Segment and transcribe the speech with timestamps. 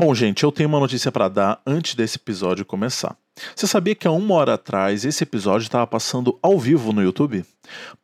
[0.00, 3.16] Bom, gente, eu tenho uma notícia para dar antes desse episódio começar.
[3.56, 7.44] Você sabia que há uma hora atrás esse episódio estava passando ao vivo no YouTube?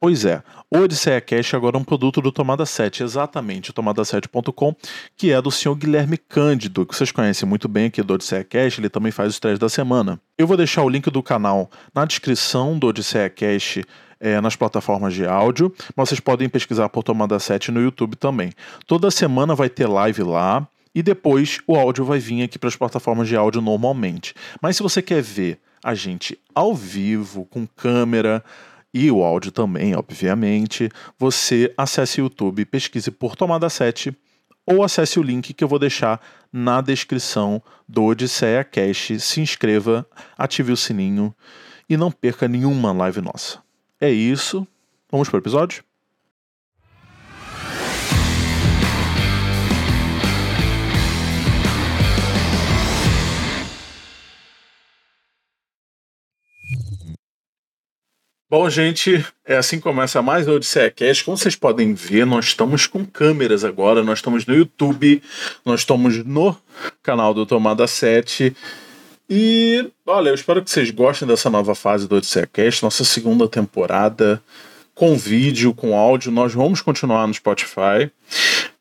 [0.00, 4.74] Pois é, o Odisseia Cash agora é um produto do Tomada 7, exatamente, o tomada7.com,
[5.16, 8.80] que é do senhor Guilherme Cândido, que vocês conhecem muito bem aqui do Odisseia Cash,
[8.80, 10.20] ele também faz os três da semana.
[10.36, 13.78] Eu vou deixar o link do canal na descrição do Odisseia Cash
[14.18, 18.50] é, nas plataformas de áudio, mas vocês podem pesquisar por Tomada 7 no YouTube também.
[18.84, 22.76] Toda semana vai ter live lá, e depois o áudio vai vir aqui para as
[22.76, 24.34] plataformas de áudio normalmente.
[24.60, 28.42] Mas se você quer ver a gente ao vivo, com câmera
[28.92, 34.16] e o áudio também, obviamente, você acesse o YouTube, pesquise por Tomada 7
[34.66, 36.20] ou acesse o link que eu vou deixar
[36.52, 39.12] na descrição do Odisseia Cash.
[39.18, 40.06] Se inscreva,
[40.38, 41.34] ative o sininho
[41.88, 43.58] e não perca nenhuma live nossa.
[44.00, 44.66] É isso.
[45.10, 45.84] Vamos para o episódio?
[58.56, 61.24] Bom, gente, é assim que começa mais o Odisseia Cast.
[61.24, 65.20] Como vocês podem ver, nós estamos com câmeras agora, nós estamos no YouTube,
[65.64, 66.56] nós estamos no
[67.02, 68.54] canal do Tomada 7.
[69.28, 73.48] E, olha, eu espero que vocês gostem dessa nova fase do Odisseia Cast, nossa segunda
[73.48, 74.40] temporada,
[74.94, 76.30] com vídeo, com áudio.
[76.30, 78.08] Nós vamos continuar no Spotify.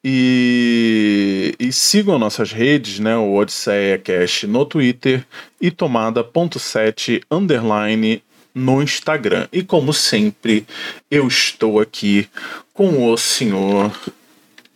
[0.03, 3.17] E, e sigam nossas redes, né?
[3.17, 5.25] O Odisseia Cast no Twitter
[5.59, 8.21] e tomada.7 underline
[8.53, 9.47] no Instagram.
[9.51, 10.65] E como sempre,
[11.09, 12.27] eu estou aqui
[12.73, 13.91] com o senhor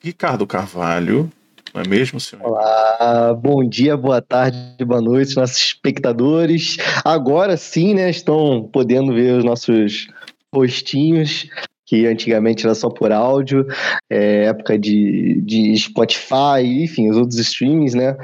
[0.02, 1.31] Ricardo Carvalho.
[1.73, 2.45] Não é mesmo, senhor?
[2.48, 6.78] Olá, bom dia, boa tarde, boa noite, nossos espectadores.
[7.05, 10.08] Agora sim, né, estão podendo ver os nossos
[10.53, 11.48] rostinhos,
[11.86, 13.66] que antigamente era só por áudio,
[14.09, 18.17] é, época de, de Spotify, enfim, os outros streamings, né?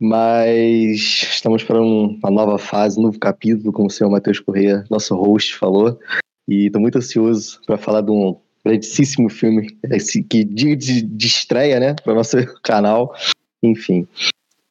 [0.00, 1.00] Mas
[1.32, 5.14] estamos para um, uma nova fase, um novo capítulo, como o senhor Matheus Corrêa, nosso
[5.16, 5.98] host, falou.
[6.46, 11.26] E estou muito ansioso para falar de um grandíssimo filme, esse, que dia de, de
[11.26, 13.14] estreia, né, para o nosso canal.
[13.62, 14.06] Enfim.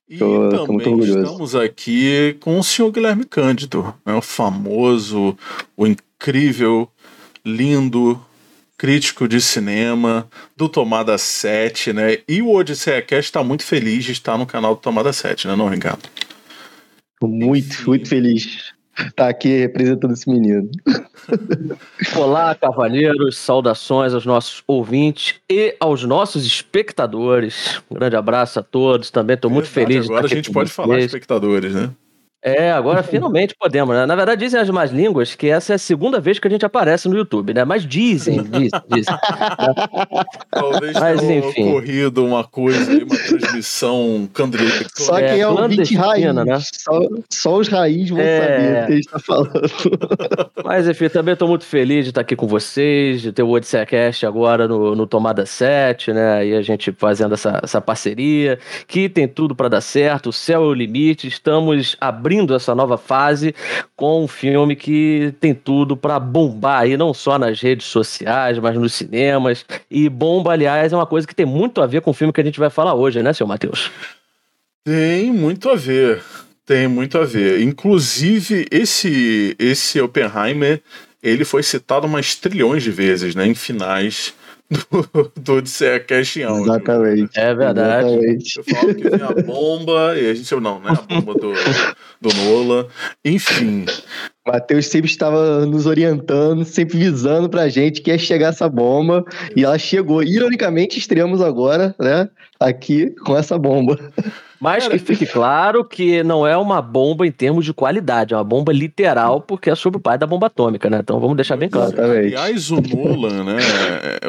[0.09, 5.37] E tô, também tô estamos aqui com o senhor Guilherme Cândido, né, o famoso,
[5.75, 6.89] o incrível,
[7.45, 8.19] lindo,
[8.77, 12.19] crítico de cinema do Tomada 7, né?
[12.27, 15.55] E o Odisseia Cast está muito feliz de estar no canal do Tomada 7, né,
[15.55, 16.07] não, Ricardo?
[17.21, 17.85] muito, Enfim.
[17.87, 18.77] muito feliz
[19.15, 20.69] tá aqui representando esse menino.
[22.17, 27.81] Olá, cavalheiros, saudações aos nossos ouvintes e aos nossos espectadores.
[27.89, 30.05] Um grande abraço a todos, também estou muito feliz.
[30.05, 31.91] Agora a gente pode falar espectadores, né?
[32.43, 34.05] É, agora finalmente podemos, né?
[34.05, 36.65] Na verdade, dizem as más línguas que essa é a segunda vez que a gente
[36.65, 37.65] aparece no YouTube, né?
[37.65, 39.15] Mas dizem, dizem, dizem.
[40.51, 41.69] Talvez Mas, tenha enfim.
[41.69, 44.89] ocorrido uma coisa, uma transmissão candrífica.
[44.95, 46.59] Só é, quem é, o ouvinte raiz, né?
[46.61, 46.99] Só,
[47.31, 48.39] só os raízes vão é...
[48.39, 49.61] saber o que a gente tá falando.
[50.63, 53.85] Mas, enfim, também estou muito feliz de estar aqui com vocês, de ter o Odisseia
[53.85, 56.45] Cast agora no, no Tomada 7, né?
[56.45, 60.63] E a gente fazendo essa, essa parceria, que tem tudo para dar certo, o céu
[60.63, 63.55] é o limite, estamos abrindo abrindo essa nova fase
[63.95, 68.75] com um filme que tem tudo para bombar aí, não só nas redes sociais, mas
[68.77, 69.65] nos cinemas.
[69.89, 72.41] E bomba, aliás, é uma coisa que tem muito a ver com o filme que
[72.41, 73.89] a gente vai falar hoje, né, seu Matheus?
[74.83, 76.21] Tem muito a ver.
[76.65, 77.61] Tem muito a ver.
[77.61, 80.81] Inclusive, esse, esse Oppenheimer,
[81.23, 84.33] ele foi citado umas trilhões de vezes, né, em finais
[84.69, 86.61] do, do Odisseia Cash Out.
[86.61, 87.39] Exatamente.
[87.39, 88.07] É verdade.
[88.07, 88.57] Exatamente.
[88.57, 90.51] Eu falo que vem a bomba, e a gente.
[90.55, 91.53] Não, não é a bomba do,
[92.21, 92.87] do Nola.
[93.23, 93.85] Enfim.
[94.45, 99.23] Matheus sempre estava nos orientando, sempre visando pra gente que ia chegar essa bomba.
[99.55, 100.23] E ela chegou.
[100.23, 102.29] Ironicamente, estreamos agora, né?
[102.59, 103.97] Aqui com essa bomba.
[104.59, 108.43] Mas que fique claro que não é uma bomba em termos de qualidade, é uma
[108.43, 110.99] bomba literal, porque é sobre o pai da bomba atômica, né?
[110.99, 111.93] Então vamos deixar bem claro.
[112.01, 113.57] Aliás, o Nolan, né?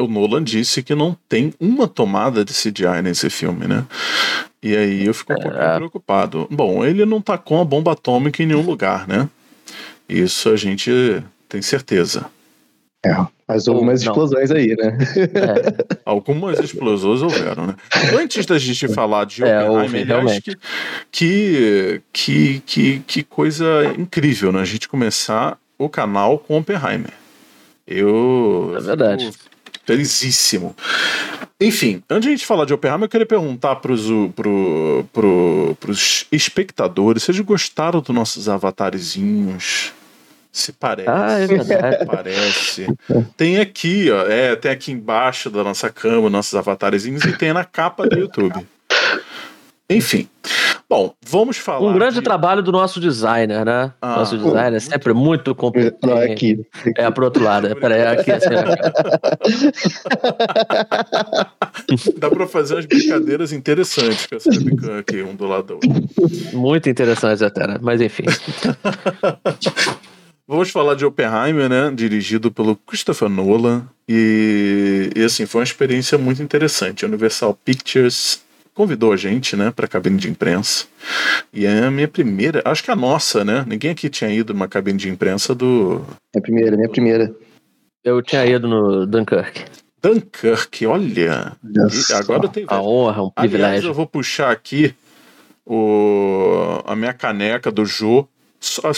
[0.00, 3.84] O Nolan disse que não tem uma tomada de CGI nesse filme, né?
[4.62, 5.40] E aí eu fico um é...
[5.40, 6.48] pouquinho preocupado.
[6.50, 9.28] Bom, ele não tacou a bomba atômica em nenhum lugar, né?
[10.08, 10.90] Isso a gente
[11.48, 12.26] tem certeza.
[13.04, 13.14] É,
[13.46, 14.98] mas algumas explosões aí, né?
[15.16, 15.98] É.
[16.04, 17.76] Algumas explosões houveram, né?
[18.12, 20.56] Antes da gente falar de é, Oppenheimer, acho que,
[21.12, 23.66] que, que, que, que coisa
[23.96, 24.60] incrível, né?
[24.60, 27.12] A gente começar o canal com Oppenheimer.
[27.86, 28.74] Eu.
[28.76, 29.30] É verdade.
[29.84, 30.74] Felizíssimo.
[31.60, 33.94] Enfim, antes de a gente falar de Oppenheimer, eu queria perguntar para
[34.34, 39.92] pro, pro, pros espectadores se eles gostaram dos nossos avatarezinhos
[40.52, 41.08] se parece.
[41.08, 42.06] Ah, é verdade.
[42.06, 42.86] Parece.
[43.36, 44.26] Tem aqui, ó.
[44.26, 48.66] É, tem aqui embaixo da nossa cama, nossos avatarezinhos, e tem na capa do YouTube.
[49.90, 50.28] Enfim.
[50.88, 51.86] Bom, vamos falar.
[51.86, 52.22] Um grande de...
[52.22, 53.92] trabalho do nosso designer, né?
[54.00, 54.16] Ah.
[54.16, 55.98] nosso designer é sempre muito competente.
[56.02, 56.66] Não, é aqui.
[56.96, 57.68] É pro outro lado.
[57.68, 58.48] É, peraí, é aqui, assim,
[62.18, 65.90] Dá pra fazer umas brincadeiras interessantes com essa webcam aqui, um do lado do outro.
[66.54, 67.76] Muito interessante até, né?
[67.80, 68.24] Mas enfim.
[70.48, 71.92] Vamos falar de Oppenheimer, né?
[71.94, 73.86] Dirigido pelo Christopher Nolan.
[74.08, 77.04] E, e assim, foi uma experiência muito interessante.
[77.04, 78.42] A Universal Pictures
[78.72, 80.86] convidou a gente, né, pra cabine de imprensa.
[81.52, 83.64] E é a minha primeira, acho que a nossa, né?
[83.68, 86.00] Ninguém aqui tinha ido numa cabine de imprensa do
[86.34, 87.34] Minha primeira, minha primeira.
[88.02, 89.64] Eu tinha ido no Dunkirk.
[90.00, 90.86] Dunkirk.
[90.86, 91.56] Olha,
[92.14, 93.90] agora eu tenho A honra, um Aliás, privilégio.
[93.90, 94.94] eu vou puxar aqui
[95.66, 98.26] o, a minha caneca do Jô.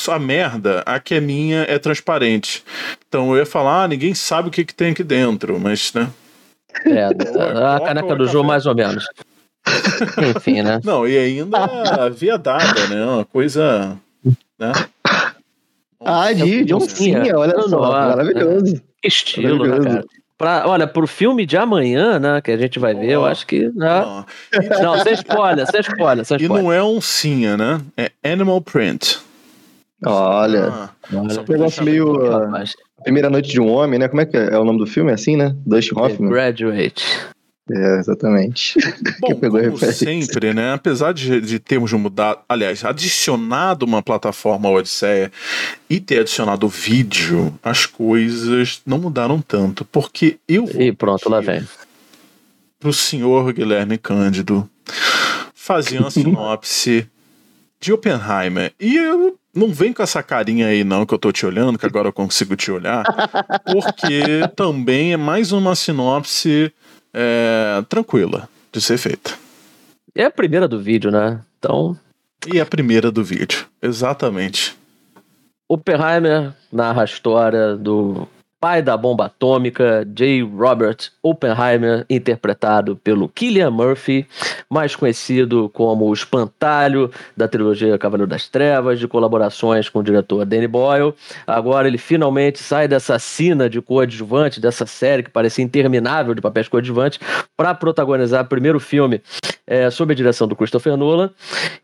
[0.09, 2.65] A merda, a que é minha é transparente.
[3.09, 6.09] Então eu ia falar, ah, ninguém sabe o que, que tem aqui dentro, mas, né?
[6.87, 9.05] É, a caneca do jogo, mais ou menos.
[10.37, 10.81] Enfim, né?
[10.85, 13.05] Não, e ainda viadada, né?
[13.05, 13.97] Uma coisa.
[14.59, 14.73] Né?
[16.03, 17.69] Ah, de, oncinha, olha só.
[17.69, 18.17] Nossa.
[18.17, 18.83] Maravilhoso.
[19.03, 19.97] Que estilo, né, Maravilhoso.
[19.99, 20.21] cara?
[20.39, 23.27] Pra, olha, pro filme de amanhã, né, que a gente vai ver, eu Ó.
[23.27, 23.69] acho que.
[23.75, 24.01] Né?
[24.01, 24.25] Não.
[24.83, 27.79] Não, sem spoiler, sem spoiler, sem E não é oncinha, né?
[27.95, 29.19] É Animal Print.
[30.05, 30.69] Olha.
[30.69, 32.35] Ah, Olha, Negócio deixar meio.
[32.35, 34.09] A Primeira Noite de um Homem, né?
[34.09, 35.11] Como é que é, É o nome do filme?
[35.11, 35.55] É assim, né?
[35.67, 36.31] Dustin The Hoffman.
[36.31, 37.05] Graduate.
[37.73, 38.75] É, exatamente.
[39.21, 39.93] Bom, como referência.
[39.93, 40.73] sempre, né?
[40.73, 45.31] Apesar de, de termos mudado, aliás, adicionado uma plataforma ao Odisseia
[45.89, 49.85] e ter adicionado vídeo, as coisas não mudaram tanto.
[49.85, 51.63] Porque eu E pronto, lá vem.
[52.81, 54.69] pro senhor Guilherme Cândido
[55.55, 57.07] fazer uma sinopse
[57.81, 58.73] de Oppenheimer.
[58.79, 61.87] E eu não vem com essa carinha aí, não, que eu tô te olhando, que
[61.87, 63.05] agora eu consigo te olhar,
[63.65, 66.73] porque também é mais uma sinopse
[67.13, 69.33] é, tranquila de ser feita.
[70.15, 71.41] É a primeira do vídeo, né?
[71.59, 71.97] Então,
[72.53, 73.67] E a primeira do vídeo.
[73.83, 74.77] Exatamente.
[75.69, 78.27] Oppenheimer narra a história do
[78.61, 80.43] pai da bomba atômica, J.
[80.43, 84.27] Robert Oppenheimer, interpretado pelo Killian Murphy,
[84.69, 90.45] mais conhecido como o espantalho da trilogia Cavaleiro das Trevas, de colaborações com o diretor
[90.45, 91.15] Danny Boyle.
[91.47, 96.69] Agora ele finalmente sai dessa sina de coadjuvante, dessa série que parecia interminável de papéis
[96.69, 97.19] coadjuvantes,
[97.57, 99.23] para protagonizar o primeiro filme
[99.67, 101.31] é, sob a direção do Christopher Nolan.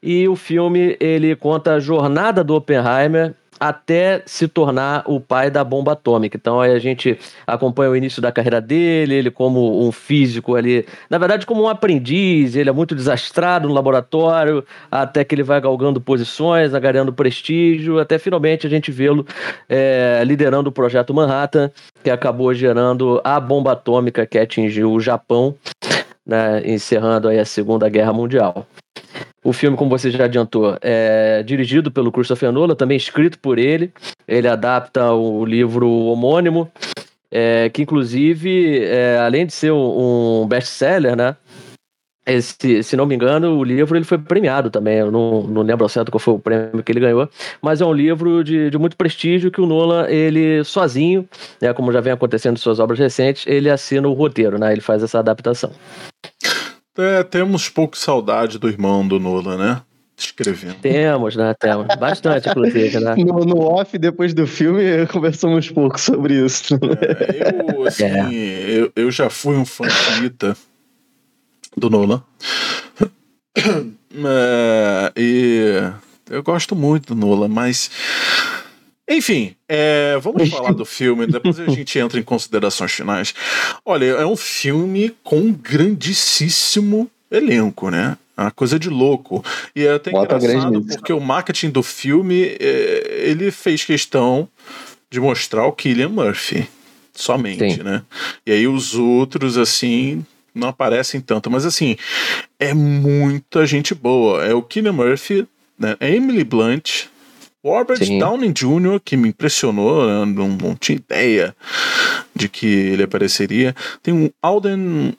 [0.03, 5.65] E o filme ele conta a jornada do Oppenheimer até se tornar o pai da
[5.65, 6.37] bomba atômica.
[6.37, 10.87] Então aí a gente acompanha o início da carreira dele, ele como um físico ali,
[11.09, 15.61] na verdade como um aprendiz, ele é muito desastrado no laboratório, até que ele vai
[15.61, 19.27] galgando posições, agarrando prestígio, até finalmente a gente vê-lo
[19.69, 21.71] é, liderando o projeto Manhattan,
[22.03, 25.55] que acabou gerando a bomba atômica que atingiu o Japão,
[26.25, 28.67] né, encerrando aí a Segunda Guerra Mundial.
[29.47, 33.93] O filme, como você já adiantou, é dirigido pelo Christopher Nolan, também escrito por ele.
[34.27, 36.69] Ele adapta o livro homônimo,
[37.31, 41.37] é, que inclusive, é, além de ser um, best-seller, né?
[42.27, 44.99] Esse, se não me engano, o livro ele foi premiado também.
[44.99, 47.31] Eu não, não lembro ao certo qual foi o prêmio que ele ganhou,
[47.63, 51.25] mas é um livro de, de muito prestígio que o Nolan, ele sozinho,
[51.63, 54.73] né, como já vem acontecendo em suas obras recentes, ele assina o roteiro, né?
[54.73, 55.71] Ele faz essa adaptação.
[56.99, 59.83] É, temos pouco saudade do irmão do Nolan, né?
[60.17, 60.77] Escrevendo.
[60.77, 61.55] Temos, né?
[61.61, 61.95] Temos.
[61.97, 63.15] Bastante, inclusive, né?
[63.17, 66.75] No, no off, depois do filme, conversamos pouco sobre isso.
[66.75, 70.57] É, eu, assim, eu, eu já fui um fã chita
[71.77, 72.23] do Nolan.
[74.19, 75.93] É, e
[76.31, 77.91] eu gosto muito do Nolan, mas.
[79.09, 83.35] Enfim, é, vamos falar do filme, depois a gente entra em considerações finais.
[83.85, 88.17] Olha, é um filme com um grandíssimo elenco, né?
[88.37, 89.45] É Uma coisa de louco.
[89.75, 94.49] E é até Bota engraçado porque o marketing do filme é, ele fez questão
[95.11, 96.69] de mostrar o Killian Murphy
[97.15, 97.83] somente, Sim.
[97.83, 98.03] né?
[98.45, 101.51] E aí os outros, assim, não aparecem tanto.
[101.51, 101.97] Mas, assim,
[102.59, 104.45] é muita gente boa.
[104.45, 105.47] É o Killian Murphy,
[105.79, 105.97] né?
[106.01, 107.05] É Emily Blunt,
[107.67, 108.19] Robert Sim.
[108.19, 110.33] Downey Jr., que me impressionou, né?
[110.33, 111.55] não, não tinha ideia
[112.35, 113.75] de que ele apareceria.
[114.03, 115.15] Tem um Alden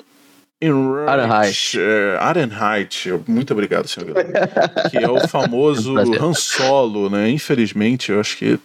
[0.61, 1.77] Ehrenreich.
[1.79, 4.13] é, Ehrenreich, muito obrigado, senhor
[4.89, 6.29] que é o famoso É um.
[6.29, 7.29] Han Solo, né?
[7.29, 8.57] Infelizmente, eu acho que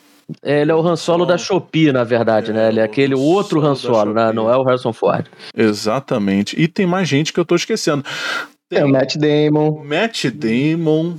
[0.42, 2.68] Ele é o Han Solo da Shopee, na verdade, né?
[2.68, 4.32] Ele é É, aquele outro Han Solo, né?
[4.32, 5.26] Não é o Harrison Ford.
[5.54, 6.58] Exatamente.
[6.58, 8.04] E tem mais gente que eu tô esquecendo.
[8.70, 9.84] Tem É o Matt Damon.
[9.84, 11.16] Matt Damon,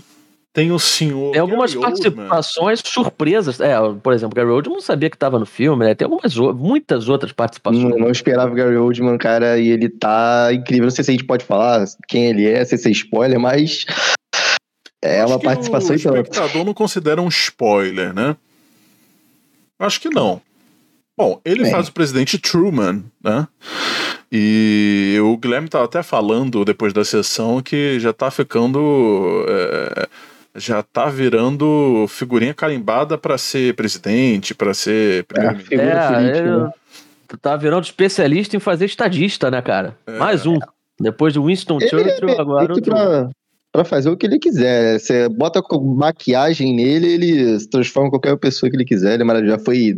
[0.53, 1.31] Tem o senhor.
[1.31, 2.93] Tem algumas Gary participações Oldman.
[2.93, 3.59] surpresas.
[3.59, 5.95] É, por exemplo, Gary Oldman não sabia que estava no filme, né?
[5.95, 7.83] Tem algumas muitas outras participações.
[7.83, 10.83] Não, não esperava o Gary Oldman, cara, e ele tá incrível.
[10.83, 13.85] Não sei se a gente pode falar quem ele é, se é spoiler, mas
[15.01, 18.37] é uma participação O espectador não considera um spoiler, né?
[19.79, 20.39] Acho que não.
[21.17, 23.47] Bom, ele faz o presidente Truman, né?
[24.31, 29.45] E o Guilherme estava até falando depois da sessão que já tá ficando.
[29.47, 30.07] É,
[30.55, 35.77] já tá virando figurinha carimbada para ser presidente, para ser primeiro-ministro.
[35.79, 36.71] É, é, né?
[37.41, 39.97] tá virando especialista em fazer estadista, né, cara?
[40.05, 40.17] É.
[40.17, 40.59] Mais um.
[40.99, 42.73] Depois do Winston ele Churchill, é agora.
[42.81, 43.29] Pra,
[43.71, 44.99] pra, fazer o que ele quiser.
[44.99, 49.19] Você bota maquiagem nele, ele se transforma em qualquer pessoa que ele quiser.
[49.19, 49.95] Ele já foi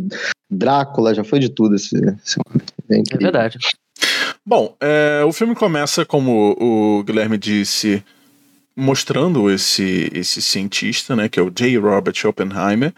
[0.50, 1.74] Drácula, já foi de tudo.
[1.74, 2.40] Esse, esse
[2.90, 3.58] é, é verdade.
[4.44, 8.02] Bom, é, o filme começa, como o Guilherme disse,
[8.76, 11.78] mostrando esse, esse cientista, né, que é o J.
[11.78, 12.92] Robert Oppenheimer.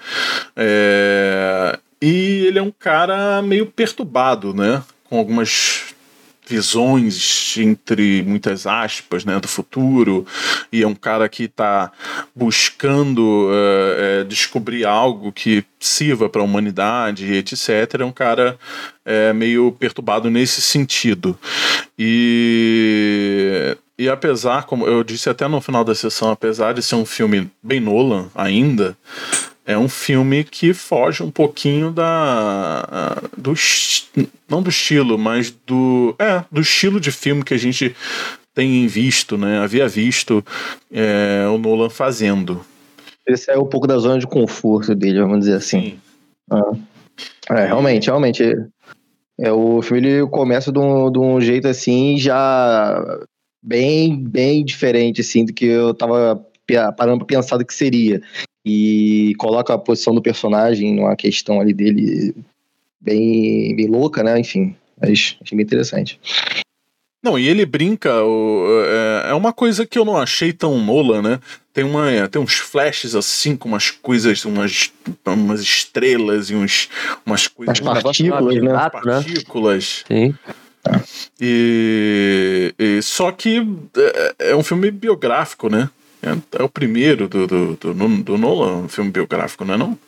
[0.56, 5.94] É, e ele é um cara meio perturbado, né, com algumas
[6.48, 10.26] visões entre muitas aspas né, do futuro
[10.72, 11.92] e é um cara que está
[12.34, 18.58] buscando uh, uh, descobrir algo que sirva para a humanidade etc é um cara
[19.04, 21.38] uh, meio perturbado nesse sentido
[21.98, 27.04] e e apesar como eu disse até no final da sessão apesar de ser um
[27.04, 28.96] filme bem Nolan ainda
[29.68, 33.52] é um filme que foge um pouquinho da do
[34.48, 37.94] não do estilo, mas do é do estilo de filme que a gente
[38.54, 39.58] tem visto, né?
[39.58, 40.42] Havia visto
[40.90, 42.64] é, o Nolan fazendo.
[43.26, 45.98] Esse é um pouco da zona de conforto dele, vamos dizer assim.
[46.50, 46.72] Ah.
[47.50, 48.42] É, realmente, realmente.
[49.38, 53.20] É, o filme ele começa de um, de um jeito assim já
[53.62, 56.44] bem, bem diferente assim do que eu tava
[56.96, 58.20] parando pra pensar do que seria
[58.64, 62.34] e coloca a posição do personagem numa questão ali dele
[63.00, 64.38] bem, bem louca, né?
[64.38, 66.20] Enfim, mas achei bem interessante.
[67.22, 71.20] Não, e ele brinca, o, é, é, uma coisa que eu não achei tão Nola,
[71.20, 71.40] né?
[71.72, 74.92] Tem, uma, tem uns flashes assim, com umas coisas, umas,
[75.26, 76.88] umas estrelas e uns,
[77.26, 77.80] umas coisas.
[77.80, 78.72] As partículas, né?
[78.72, 80.04] Umas partículas.
[80.06, 80.34] Sim.
[81.40, 83.66] E, e, só que
[83.96, 85.88] é, é um filme biográfico, né?
[86.22, 89.98] É, é o primeiro do, do, do, do Nolan, um filme biográfico, não é não?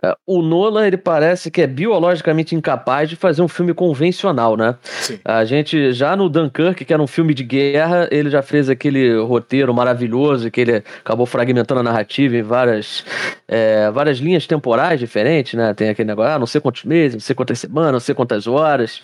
[0.00, 4.76] É, o Nolan, ele parece que é biologicamente incapaz de fazer um filme convencional, né?
[4.82, 5.18] Sim.
[5.24, 9.18] A gente, já no Dunkirk, que era um filme de guerra, ele já fez aquele
[9.18, 13.04] roteiro maravilhoso que ele acabou fragmentando a narrativa em várias,
[13.48, 15.74] é, várias linhas temporais diferentes, né?
[15.74, 18.46] Tem aquele negócio, ah, não sei quantos meses, não sei quantas semanas, não sei quantas
[18.46, 19.02] horas.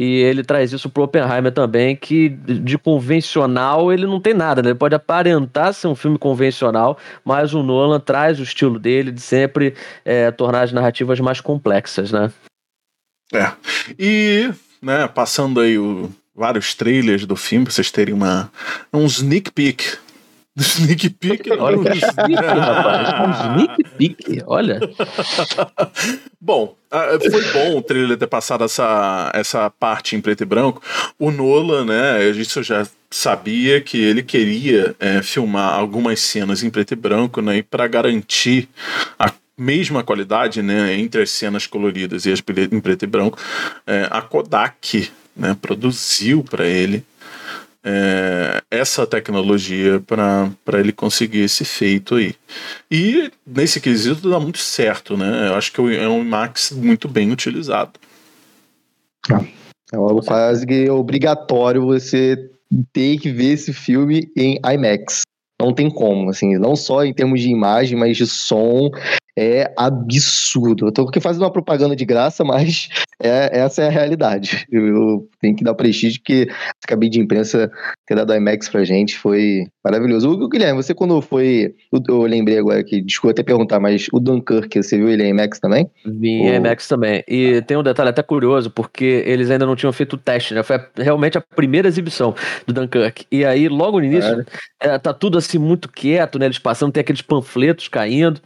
[0.00, 4.68] E ele traz isso pro Oppenheimer também, que de convencional ele não tem nada, né?
[4.68, 9.20] Ele pode aparentar ser um filme convencional, mas o Nolan traz o estilo dele de
[9.20, 9.74] sempre...
[10.04, 12.30] É, tornar as narrativas mais complexas, né?
[13.32, 13.50] É.
[13.98, 14.50] E,
[14.80, 18.50] né, passando aí o, vários trailers do filme, pra vocês terem uma,
[18.92, 19.98] um sneak peek
[20.58, 21.50] Sneak peek.
[21.52, 23.28] Olha, um sneak, rapaz.
[23.28, 24.80] Um sneak peek, olha.
[26.40, 26.74] bom,
[27.30, 30.82] foi bom o trailer ter passado essa, essa parte em preto e branco.
[31.18, 36.70] O Nolan, né, isso eu já sabia que ele queria é, filmar algumas cenas em
[36.70, 38.68] preto e branco, né, e para garantir
[39.18, 43.38] a mesma qualidade, né, entre as cenas coloridas e as em preto e branco,
[43.86, 47.04] é, a Kodak né, produziu para ele
[47.90, 52.34] é, essa tecnologia para ele conseguir esse feito aí.
[52.90, 55.48] E nesse quesito dá muito certo, né?
[55.48, 57.92] Eu acho que é um IMAX muito bem utilizado.
[59.30, 62.50] É algo quase que obrigatório você
[62.92, 65.22] ter que ver esse filme em IMAX.
[65.60, 68.90] Não tem como, assim, não só em termos de imagem, mas de som
[69.38, 70.86] é absurdo.
[70.86, 72.88] Eu tô aqui fazendo uma propaganda de graça, mas
[73.22, 74.66] é, essa é a realidade.
[74.70, 77.70] Eu, eu tenho que dar prestígio que a cabine de imprensa
[78.04, 80.28] ter dado IMAX pra gente foi maravilhoso.
[80.28, 81.74] O Guilherme, você quando foi.
[82.08, 85.60] Eu lembrei agora que, desculpa até perguntar, mas o Dunkirk, você viu ele em IMAX
[85.60, 85.88] também?
[86.04, 87.22] Vi em IMAX também.
[87.28, 90.64] E tem um detalhe até curioso, porque eles ainda não tinham feito o teste, né?
[90.64, 92.34] Foi realmente a primeira exibição
[92.66, 93.24] do Dunkirk.
[93.30, 94.44] E aí, logo no início,
[94.80, 96.46] é, tá tudo assim muito quieto, né?
[96.46, 98.40] Eles passando, tem aqueles panfletos caindo.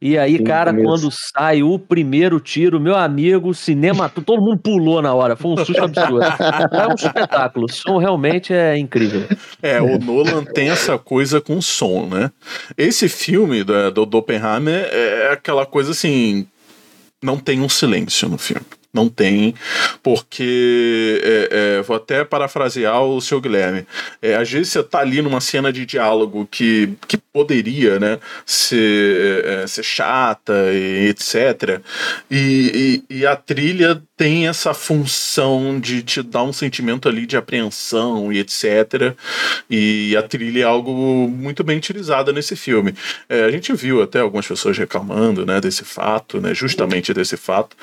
[0.00, 5.02] E aí, Sim, cara, quando sai o primeiro tiro, meu amigo, cinema, todo mundo pulou
[5.02, 5.34] na hora.
[5.34, 6.22] Foi um susto absurdo.
[6.22, 7.66] é um espetáculo.
[7.66, 9.26] O som realmente é incrível.
[9.60, 12.30] É, o Nolan tem essa coisa com som, né?
[12.76, 16.46] Esse filme do, do, do Oppenheimer é aquela coisa assim.
[17.20, 18.64] Não tem um silêncio no filme.
[18.92, 19.54] Não tem,
[20.02, 23.86] porque é, é, vou até parafrasear o seu Guilherme.
[24.22, 29.44] É, às vezes você tá ali numa cena de diálogo que, que poderia né, ser,
[29.44, 31.80] é, ser chata e etc.
[32.30, 37.36] E, e, e, a trilha tem essa função de te dar um sentimento ali de
[37.36, 39.14] apreensão e etc.
[39.68, 42.94] E a trilha é algo muito bem utilizada nesse filme.
[43.28, 47.76] É, a gente viu até algumas pessoas reclamando né, desse fato, né, justamente desse fato,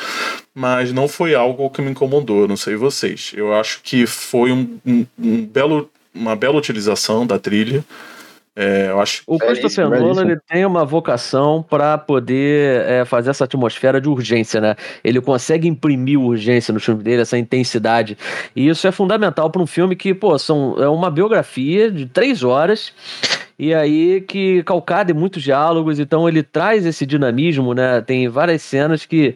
[0.56, 3.34] mas não foi algo que me incomodou, não sei vocês.
[3.36, 7.84] Eu acho que foi um, um, um belo, uma bela utilização da trilha.
[8.58, 13.44] É, eu acho o Christopher Nolan ele tem uma vocação para poder é, fazer essa
[13.44, 14.78] atmosfera de urgência, né?
[15.04, 18.18] Ele consegue imprimir urgência no filme dele, essa intensidade.
[18.56, 22.44] E isso é fundamental para um filme que, pô, são, é uma biografia de três
[22.44, 22.94] horas
[23.60, 28.00] e aí que calcado em muitos diálogos, então ele traz esse dinamismo, né?
[28.02, 29.36] Tem várias cenas que,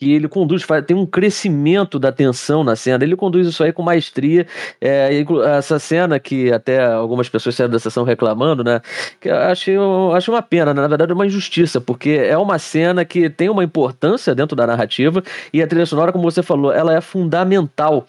[0.00, 3.82] que ele conduz, tem um crescimento da tensão na cena, ele conduz isso aí com
[3.82, 4.46] maestria.
[4.80, 5.10] É,
[5.58, 8.80] essa cena que até algumas pessoas saíram da sessão reclamando, né?
[9.20, 10.80] Que eu achei, eu achei uma pena, né?
[10.80, 14.66] na verdade é uma injustiça, porque é uma cena que tem uma importância dentro da
[14.66, 18.06] narrativa e a trilha sonora, como você falou, ela é fundamental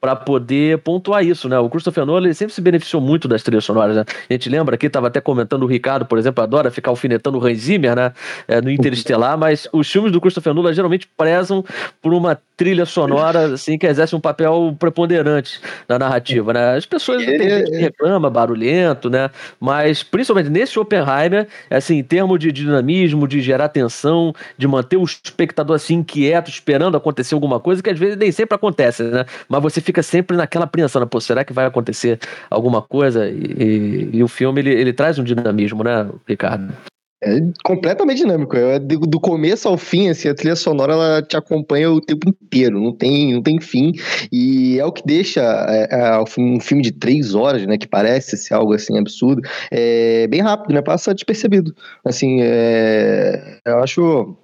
[0.00, 1.58] para poder pontuar isso, né?
[1.58, 4.04] O Christopher Nolan ele sempre se beneficiou muito das trilhas sonoras, né?
[4.30, 7.46] A gente lembra aqui, estava até comentando o Ricardo, por exemplo, adora ficar alfinetando o
[7.46, 8.12] Hans Zimmer, né?
[8.48, 11.64] É, no Interestelar, mas os filmes do Christopher Nolan geralmente prezam
[12.00, 16.76] por uma trilha sonora assim que exerce um papel preponderante na narrativa, né?
[16.76, 19.30] As pessoas que reclama barulhento, né?
[19.58, 25.02] Mas principalmente nesse Oppenheimer, assim, em termos de dinamismo, de gerar tensão, de manter o
[25.02, 29.24] espectador assim inquieto, esperando acontecer alguma coisa que às vezes nem sempre acontece, né?
[29.48, 31.08] Mas você fica sempre naquela apreensão, né?
[31.10, 33.28] Pô, será que vai acontecer alguma coisa?
[33.28, 36.72] E, e, e o filme ele, ele traz um dinamismo, né, Ricardo?
[37.24, 38.54] É completamente dinâmico.
[38.54, 42.78] É do começo ao fim, assim, a trilha sonora ela te acompanha o tempo inteiro,
[42.78, 43.92] não tem, não tem fim.
[44.30, 47.78] E é o que deixa é, é, um filme de três horas, né?
[47.78, 49.40] Que parece ser algo assim absurdo,
[49.70, 50.82] é bem rápido, né?
[50.82, 51.74] Passa despercebido.
[52.04, 54.36] Assim, é, eu acho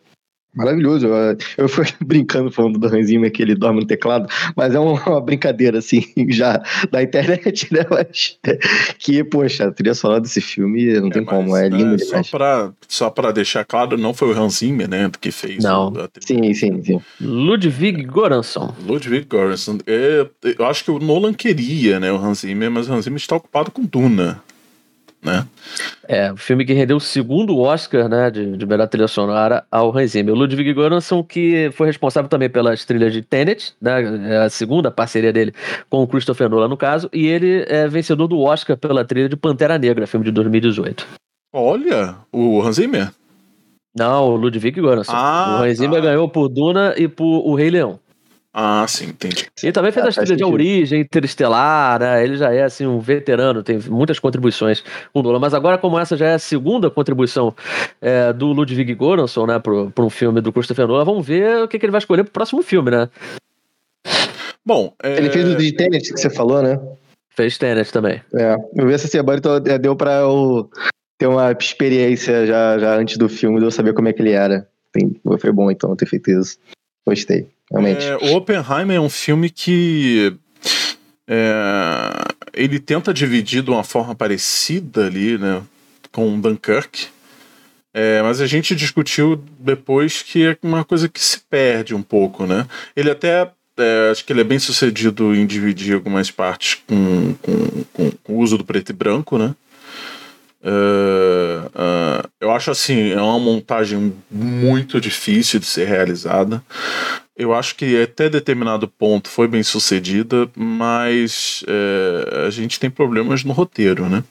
[0.54, 1.06] Maravilhoso.
[1.06, 4.78] Eu, eu fui brincando falando do Hans Zimmer que ele dorme no teclado, mas é
[4.78, 7.84] uma, brincadeira, assim, já da internet, né?
[7.88, 8.38] Mas
[8.98, 11.96] que, poxa, a trilha sonora desse filme não é, tem mas, como, é lindo né,
[11.96, 12.26] demais.
[12.26, 15.92] Só pra, só pra deixar claro, não foi o Hans Zimmer, né, que fez não.
[16.20, 17.00] Sim, sim, sim.
[17.20, 18.74] Ludwig Göransson.
[18.84, 19.78] Ludwig Göransson.
[19.86, 20.26] É,
[20.58, 23.36] eu acho que o Nolan queria, né, o Hans Zimmer, mas o Hans Zimmer está
[23.36, 24.42] ocupado com Duna
[25.22, 25.46] né?
[26.08, 29.96] É, o filme que rendeu o segundo Oscar, né, de, de melhor trilha sonora ao
[29.96, 30.34] Hans Zimmer.
[30.34, 34.90] O Ludwig Göransson, que foi responsável também pelas trilhas de Tenet, né, é a segunda
[34.90, 35.52] parceria dele
[35.88, 39.36] com o Christopher Nolan, no caso, e ele é vencedor do Oscar pela trilha de
[39.36, 41.06] Pantera Negra, filme de 2018.
[41.52, 43.10] Olha, o Hans Zimmer?
[43.96, 45.12] Não, o Ludwig Göransson.
[45.14, 46.08] Ah, o Hans Zimmer tá.
[46.08, 47.98] ganhou por Duna e por O Rei Leão.
[48.52, 49.46] Ah, sim, entendi.
[49.62, 52.24] Ele também fez ah, as trilhas de origem, interestelar, né?
[52.24, 54.82] Ele já é assim um veterano, tem muitas contribuições
[55.12, 55.38] com Nolan.
[55.38, 57.54] Mas agora, como essa já é a segunda contribuição
[58.00, 61.78] é, do Ludwig Göransson, né, para um filme do Christopher Nolan, vamos ver o que,
[61.78, 63.08] que ele vai escolher pro próximo filme, né?
[64.66, 65.16] Bom, é...
[65.16, 66.78] ele fez o de Tenet que você falou, né?
[67.30, 68.20] Fez Tenet também.
[68.34, 70.68] É, eu vi essa semana, então é, deu para eu
[71.16, 74.32] ter uma experiência já, já antes do filme, de eu saber como é que ele
[74.32, 74.66] era.
[75.38, 76.58] Foi bom então ter feito isso.
[77.06, 78.04] Gostei realmente.
[78.04, 80.34] É, o Oppenheimer é um filme que
[81.28, 82.10] é,
[82.52, 85.62] ele tenta dividir de uma forma parecida ali, né,
[86.10, 87.08] com Dunkirk.
[87.92, 92.46] É, mas a gente discutiu depois que é uma coisa que se perde um pouco,
[92.46, 92.66] né?
[92.94, 97.84] Ele até é, acho que ele é bem sucedido em dividir algumas partes com, com,
[97.92, 99.54] com, o uso do preto e branco, né?
[100.62, 106.62] Uh, uh, eu acho assim, é uma montagem muito difícil de ser realizada.
[107.40, 113.42] Eu acho que até determinado ponto foi bem sucedida, mas é, a gente tem problemas
[113.44, 114.22] no roteiro, né?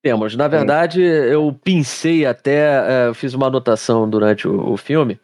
[0.00, 0.36] Temos.
[0.36, 5.18] Na verdade, eu pensei até, é, fiz uma anotação durante o, o filme,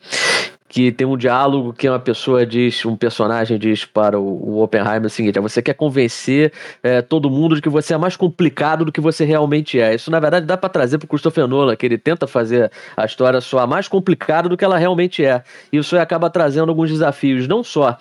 [0.75, 5.09] que tem um diálogo que uma pessoa diz, um personagem diz para o, Oppenheimer o
[5.09, 8.91] seguinte: é, você quer convencer é, todo mundo de que você é mais complicado do
[8.91, 9.95] que você realmente é.
[9.95, 13.05] Isso, na verdade, dá para trazer para o Christopher Nolan, que ele tenta fazer a
[13.05, 15.45] história soar mais complicada do que ela realmente é.
[15.73, 17.97] Isso acaba trazendo alguns desafios, não só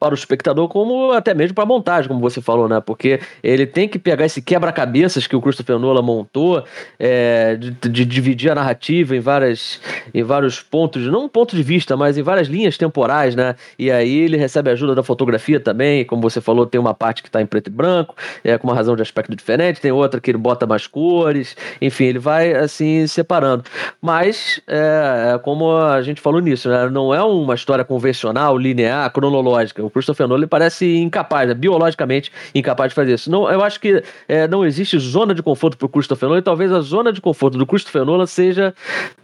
[0.00, 2.80] para o espectador, como até mesmo para a montagem, como você falou, né?
[2.80, 6.64] Porque ele tem que pegar esse quebra-cabeças que o Christopher Nolan montou,
[6.98, 9.78] é, de, de, dividir a narrativa em, várias,
[10.14, 13.56] em vários pontos, não um ponto de vista, mas mas em várias linhas temporais, né?
[13.78, 17.28] E aí ele recebe ajuda da fotografia também, como você falou, tem uma parte que
[17.28, 20.30] está em preto e branco, é com uma razão de aspecto diferente, tem outra que
[20.30, 23.64] ele bota mais cores, enfim, ele vai assim separando.
[24.00, 26.88] Mas, é, é como a gente falou nisso, né?
[26.88, 29.84] Não é uma história convencional, linear, cronológica.
[29.84, 31.54] O Christopher Nolan parece incapaz, né?
[31.54, 33.30] biologicamente incapaz de fazer isso.
[33.30, 36.42] Não, eu acho que é, não existe zona de conforto para o Christopher Nolan e
[36.42, 38.74] talvez a zona de conforto do Christopher Nolan seja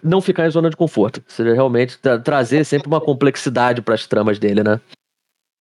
[0.02, 4.06] não ficar em zona de conforto, seja realmente tra trazer sempre uma complexidade para as
[4.06, 4.80] tramas dele, né?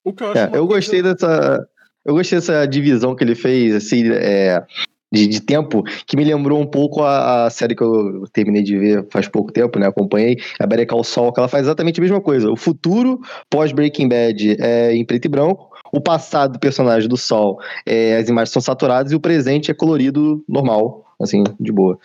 [0.03, 1.67] O que eu, é, eu gostei dessa
[2.05, 4.63] eu gostei dessa divisão que ele fez, assim, é,
[5.11, 8.77] de, de, tempo, que me lembrou um pouco a, a, série que eu terminei de
[8.77, 9.87] ver faz pouco tempo, né?
[9.87, 12.49] Acompanhei, a Better Call Saul, que ela faz exatamente a mesma coisa.
[12.49, 17.59] O futuro pós-Breaking Bad é em preto e branco, o passado do personagem do Sol,
[17.85, 21.97] é, as imagens são saturadas e o presente é colorido normal, assim, de boa.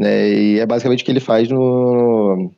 [0.00, 2.50] É, e é basicamente o que ele faz no,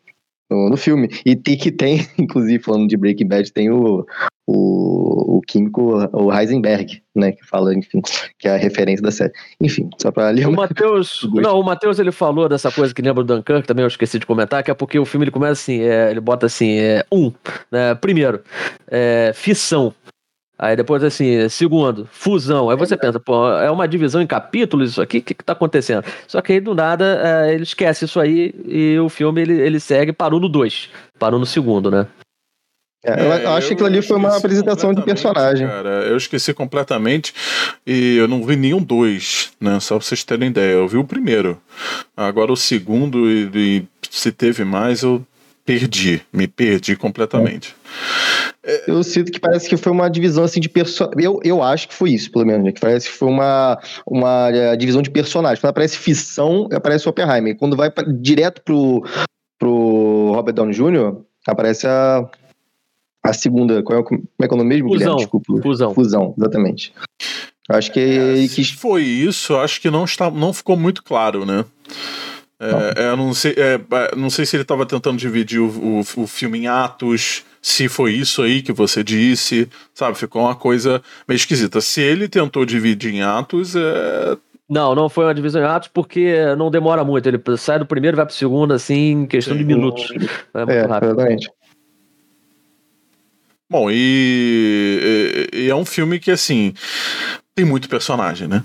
[0.51, 1.09] no, no, filme.
[1.25, 4.07] E tem que tem, inclusive, falando de Breaking Bad, tem o,
[4.47, 8.01] o, o químico, o Heisenberg, né, que fala, enfim,
[8.39, 9.33] que é a referência da série.
[9.61, 13.25] Enfim, só pra ler o Matheus, não, o Matheus ele falou dessa coisa que lembra
[13.25, 15.81] do Dunkirk, também eu esqueci de comentar, que é porque o filme ele começa assim,
[15.81, 17.33] é, ele bota assim, é, um,
[17.71, 18.43] né, primeiro,
[18.89, 19.93] é, fissão,
[20.59, 22.71] Aí depois, assim, segundo, fusão.
[22.71, 25.19] Aí você pensa, pô, é uma divisão em capítulos isso aqui?
[25.19, 26.05] O que, que tá acontecendo?
[26.27, 29.79] Só que aí, do nada, é, ele esquece isso aí e o filme ele, ele
[29.79, 30.89] segue, parou no 2.
[31.19, 32.07] Parou no segundo, né?
[33.05, 35.67] É, eu, eu acho que aquilo ali foi uma apresentação de personagem.
[35.67, 37.33] Cara, eu esqueci completamente
[37.87, 39.79] e eu não vi nenhum dois, né?
[39.79, 40.73] Só pra vocês terem ideia.
[40.73, 41.61] Eu vi o primeiro.
[42.17, 45.25] Agora o segundo e, e se teve mais, eu
[45.67, 46.23] perdi.
[46.33, 47.75] Me perdi completamente.
[48.65, 48.85] É.
[48.91, 51.23] Eu sinto que parece que foi uma divisão assim de personagens.
[51.23, 52.65] Eu, eu acho que foi isso, pelo menos.
[52.65, 52.73] Né?
[52.73, 55.61] Que parece que foi uma, uma é, divisão de personagens.
[55.61, 57.57] Quando aparece ficção, aparece o Oppenheimer.
[57.57, 59.05] Quando vai pra, direto pro,
[59.59, 62.29] pro Robert Downey Jr., aparece a
[63.27, 64.89] a segunda, qual é, como é que é o nome mesmo?
[64.89, 65.17] Fusão.
[65.17, 65.61] Desculpa.
[65.61, 65.95] Fusão.
[65.95, 66.93] Fusão, exatamente.
[67.69, 71.65] Acho que é, se foi isso, acho que não está, não ficou muito claro, né?
[72.59, 76.01] É, é, não, sei, é, é, não sei se ele estava tentando dividir o, o,
[76.01, 80.17] o, filme em atos, se foi isso aí que você disse, sabe?
[80.17, 81.83] Ficou uma coisa meio esquisita.
[81.83, 84.39] Se ele tentou dividir em atos, é.
[84.69, 87.29] Não, não foi uma divisão em atos porque não demora muito.
[87.29, 89.59] Ele sai do primeiro e vai pro segundo, assim, em questão Sim.
[89.59, 90.11] de minutos.
[90.55, 91.13] É muito é, rápido.
[91.13, 91.51] Exatamente.
[93.69, 96.73] Bom, e, e, e, é um filme que, assim,
[97.55, 98.63] tem muito personagem, né?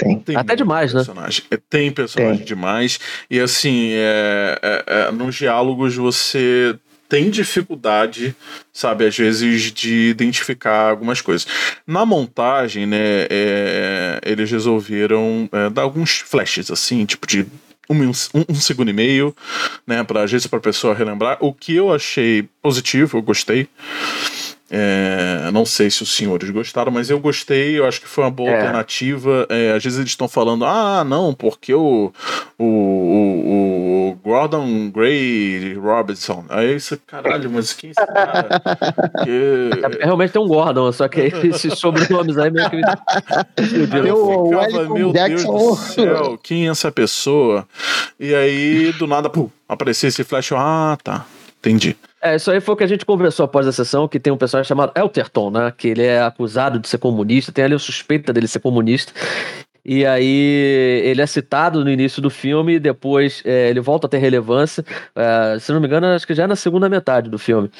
[0.00, 0.18] Tem.
[0.18, 1.00] tem Até demais, né?
[1.00, 1.42] personagem.
[1.50, 1.58] né?
[1.68, 2.46] Tem personagem tem.
[2.46, 2.98] demais.
[3.30, 6.74] E, assim, é, é, é, nos diálogos você
[7.08, 8.36] tem dificuldade,
[8.72, 11.46] sabe, às vezes, de identificar algumas coisas.
[11.84, 17.46] Na montagem, né, é, eles resolveram é, dar alguns flashes, assim, tipo de
[17.90, 18.12] um, um,
[18.48, 19.34] um segundo e meio,
[19.84, 21.36] né, pra, às vezes para a pessoa relembrar.
[21.40, 23.68] O que eu achei positivo, eu gostei.
[24.72, 28.30] É, não sei se os senhores gostaram, mas eu gostei, eu acho que foi uma
[28.30, 28.54] boa é.
[28.54, 29.44] alternativa.
[29.48, 32.12] É, às vezes eles estão falando, ah, não, porque o,
[32.56, 36.44] o, o, o Gordon Gray Robinson.
[36.48, 38.62] Aí você, caralho, mas quem é esse cara?
[39.24, 39.70] que...
[40.00, 42.76] É, realmente tem um Gordon, só que esses sobrenomes aí meio que.
[44.06, 47.66] Eu ficava, meu Deus do céu, quem é essa pessoa?
[48.20, 51.26] E aí, do nada, pum, apareceu esse flash, ah, tá,
[51.58, 51.96] entendi.
[52.22, 54.36] É, isso aí foi o que a gente conversou após a sessão, que tem um
[54.36, 55.72] personagem chamado Elterton, né?
[55.76, 59.12] Que ele é acusado de ser comunista, tem ali a suspeita dele ser comunista.
[59.82, 64.18] E aí ele é citado no início do filme, depois é, ele volta a ter
[64.18, 64.84] relevância.
[65.16, 67.70] É, se não me engano, acho que já é na segunda metade do filme.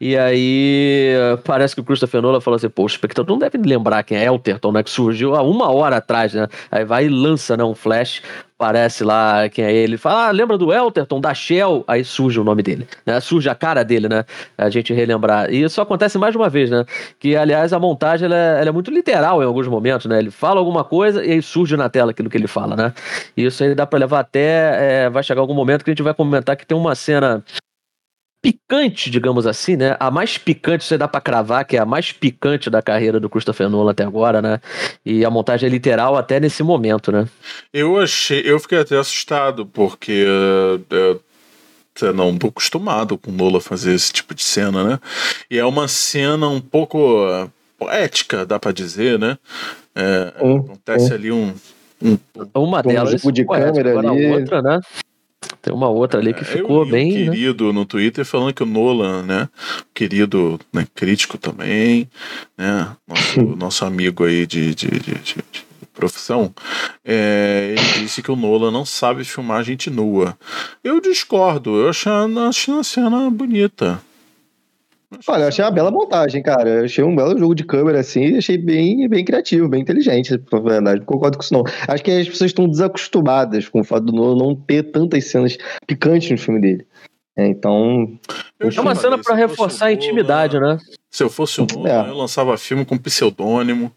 [0.00, 1.12] E aí
[1.44, 4.24] parece que o Christopher Nolan falou assim: pô, o espectador não deve lembrar quem é
[4.24, 4.82] Elterton, né?
[4.82, 6.48] Que surgiu há uma hora atrás, né?
[6.70, 8.20] Aí vai e lança né, um flash
[8.64, 11.84] aparece lá quem é ele, fala, ah, lembra do Elterton, da Shell?
[11.86, 13.20] Aí surge o nome dele, né?
[13.20, 14.24] Surge a cara dele, né?
[14.56, 15.52] A gente relembrar.
[15.52, 16.84] E isso acontece mais uma vez, né?
[17.18, 20.18] Que, aliás, a montagem ela é, ela é muito literal em alguns momentos, né?
[20.18, 22.92] Ele fala alguma coisa e aí surge na tela aquilo que ele fala, né?
[23.36, 25.04] E isso aí dá pra levar até.
[25.04, 27.44] É, vai chegar algum momento que a gente vai comentar que tem uma cena
[28.44, 29.96] picante, digamos assim, né?
[29.98, 33.30] A mais picante, você dá para cravar, que é a mais picante da carreira do
[33.30, 34.60] Christopher Nolan até agora, né?
[35.02, 37.26] E a montagem é literal até nesse momento, né?
[37.72, 41.16] Eu achei, eu fiquei até assustado, porque uh,
[42.04, 44.98] uh, não tô acostumado com Nolan fazer esse tipo de cena, né?
[45.50, 49.38] E é uma cena um pouco uh, poética, dá para dizer, né?
[49.94, 51.54] É, acontece ali um,
[52.02, 52.18] um,
[52.54, 54.26] uma delas um de câmera ali.
[54.26, 54.80] outra, né?
[55.64, 57.10] Tem uma outra ali que é, ficou eu, bem.
[57.10, 57.30] Um né?
[57.30, 57.72] querido né?
[57.72, 59.48] no Twitter falando que o Nolan, né?
[59.94, 62.06] Querido né, crítico também,
[62.56, 62.94] né?
[63.08, 66.52] Nosso, nosso amigo aí de, de, de, de profissão,
[67.02, 70.36] é, ele disse que o Nolan não sabe filmar gente nua.
[70.82, 72.12] Eu discordo, eu achei,
[72.46, 74.02] achei a cena bonita.
[75.26, 76.68] Olha, eu achei uma bela montagem, cara.
[76.68, 80.58] Eu achei um belo jogo de câmera, assim, achei bem, bem criativo, bem inteligente, na
[80.58, 81.00] verdade.
[81.00, 81.64] Não concordo com isso, não.
[81.86, 85.56] Acho que as pessoas estão desacostumadas com o fato do Nolan não ter tantas cenas
[85.86, 86.86] picantes no filme dele.
[87.36, 88.18] É, então.
[88.60, 90.78] É uma cena para reforçar a intimidade, né?
[91.10, 92.08] Se eu fosse o Nolan, é.
[92.10, 93.92] eu lançava filme com pseudônimo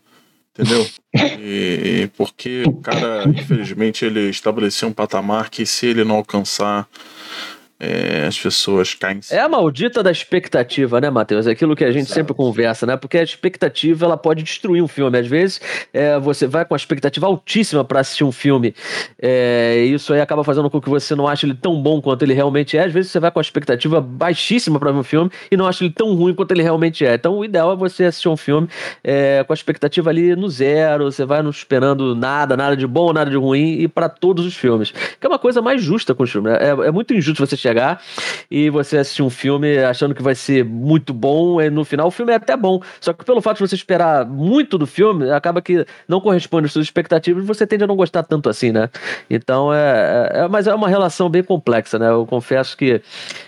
[0.57, 0.85] entendeu?
[1.39, 6.87] E, porque o cara, infelizmente, ele estabeleceu um patamar que se ele não alcançar,
[7.79, 9.19] é, as pessoas caem.
[9.29, 11.45] É a maldita da expectativa, né, Matheus?
[11.45, 12.15] É aquilo que a gente Exato.
[12.15, 12.97] sempre conversa, né?
[12.97, 15.17] Porque a expectativa ela pode destruir um filme.
[15.17, 15.61] Às vezes
[15.93, 18.73] é, você vai com a expectativa altíssima para assistir um filme.
[19.21, 22.33] É, isso aí acaba fazendo com que você não ache ele tão bom quanto ele
[22.33, 22.85] realmente é.
[22.85, 25.83] Às vezes você vai com a expectativa baixíssima para ver um filme e não acha
[25.83, 27.13] ele tão ruim quanto ele realmente é.
[27.13, 28.67] Então o ideal é você assistir um filme
[29.03, 31.11] é, com a expectativa ali no zero.
[31.11, 34.55] Você vai não esperando nada, nada de bom, nada de ruim e para todos os
[34.55, 34.91] filmes.
[34.91, 36.53] Que é uma coisa mais justa com os filmes.
[36.53, 36.59] Né?
[36.59, 38.01] É, é muito injusto você chegar
[38.49, 42.11] e você assistir um filme achando que vai ser muito bom, e no final o
[42.11, 42.81] filme é até bom.
[43.01, 46.73] Só que pelo fato de você esperar muito do filme, acaba que não corresponde às
[46.73, 48.89] suas expectativas e você tende a não gostar tanto assim, né?
[49.29, 50.47] Então é, é.
[50.47, 52.09] Mas é uma relação bem complexa, né?
[52.09, 53.01] Eu confesso que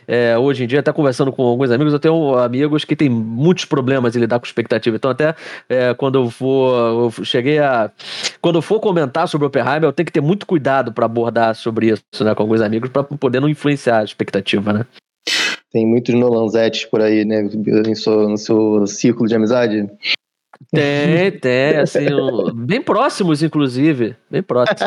[0.07, 3.65] é, hoje em dia, até conversando com alguns amigos, eu tenho amigos que têm muitos
[3.65, 4.95] problemas em lidar com expectativa.
[4.95, 5.35] Então, até
[5.69, 7.09] é, quando eu vou.
[7.17, 7.91] Eu cheguei a.
[8.41, 11.91] Quando eu for comentar sobre Oppenheimer, eu tenho que ter muito cuidado para abordar sobre
[11.91, 14.85] isso, né, com alguns amigos, para poder não influenciar expectativa, né?
[15.71, 17.41] Tem muitos Nolanzetes por aí, né?
[17.41, 19.87] No seu, no seu círculo de amizade.
[20.71, 24.15] Tem, tem, assim, um, bem próximos, inclusive.
[24.29, 24.81] Bem próximos.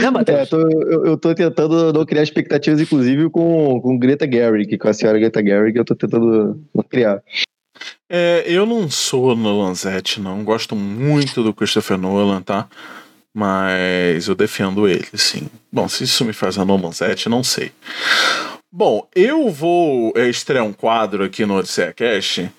[0.00, 0.38] né, Matheus?
[0.38, 4.88] É, tô, eu, eu tô tentando não criar expectativas, inclusive, com, com Greta Gerwig, com
[4.88, 7.22] a senhora Greta Gerwig, eu tô tentando não criar.
[8.08, 10.42] É, eu não sou Nolanzete, não.
[10.42, 12.68] Gosto muito do Christopher Nolan, tá?
[13.34, 15.48] Mas eu defendo ele, sim.
[15.72, 17.72] Bom, se isso me faz a Nolanzete, não sei.
[18.70, 22.50] Bom, eu vou é, estrear um quadro aqui no Odisseia Cast.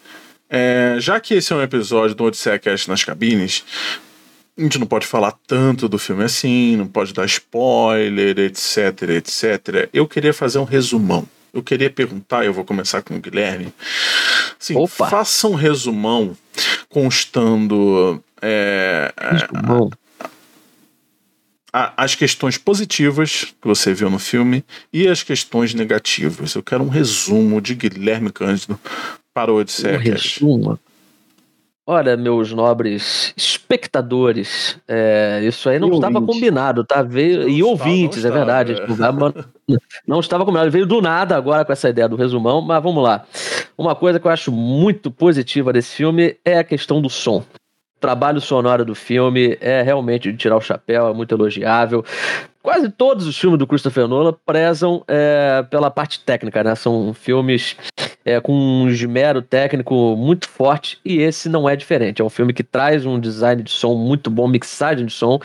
[0.49, 3.63] É, já que esse é um episódio do Odisseia Cast nas cabines,
[4.57, 9.89] a gente não pode falar tanto do filme assim, não pode dar spoiler, etc, etc.
[9.91, 11.27] Eu queria fazer um resumão.
[11.51, 13.73] Eu queria perguntar, eu vou começar com o Guilherme.
[14.59, 15.09] Sim, Opa.
[15.09, 16.36] faça um resumão
[16.89, 19.13] constando é,
[21.73, 26.53] as questões positivas que você viu no filme e as questões negativas.
[26.53, 28.79] Eu quero um resumo de Guilherme Cândido
[29.33, 29.97] para o Odisseia.
[29.97, 30.79] Um resumo?
[31.86, 36.33] Olha, meus nobres espectadores, é, isso aí não e estava ouvinte.
[36.33, 37.01] combinado, tá?
[37.01, 38.73] Veio, e ouvintes, é verdade.
[38.73, 38.86] É.
[40.07, 43.25] Não estava combinado, veio do nada agora com essa ideia do resumão, mas vamos lá.
[43.77, 47.43] Uma coisa que eu acho muito positiva desse filme é a questão do som
[48.03, 52.03] trabalho sonoro do filme é realmente de tirar o chapéu, é muito elogiável.
[52.61, 56.75] Quase todos os filmes do Christopher Nolan prezam é, pela parte técnica, né?
[56.75, 57.77] São filmes
[58.25, 62.21] é, com um esmero técnico muito forte e esse não é diferente.
[62.21, 65.39] É um filme que traz um design de som muito bom, mixagem de som.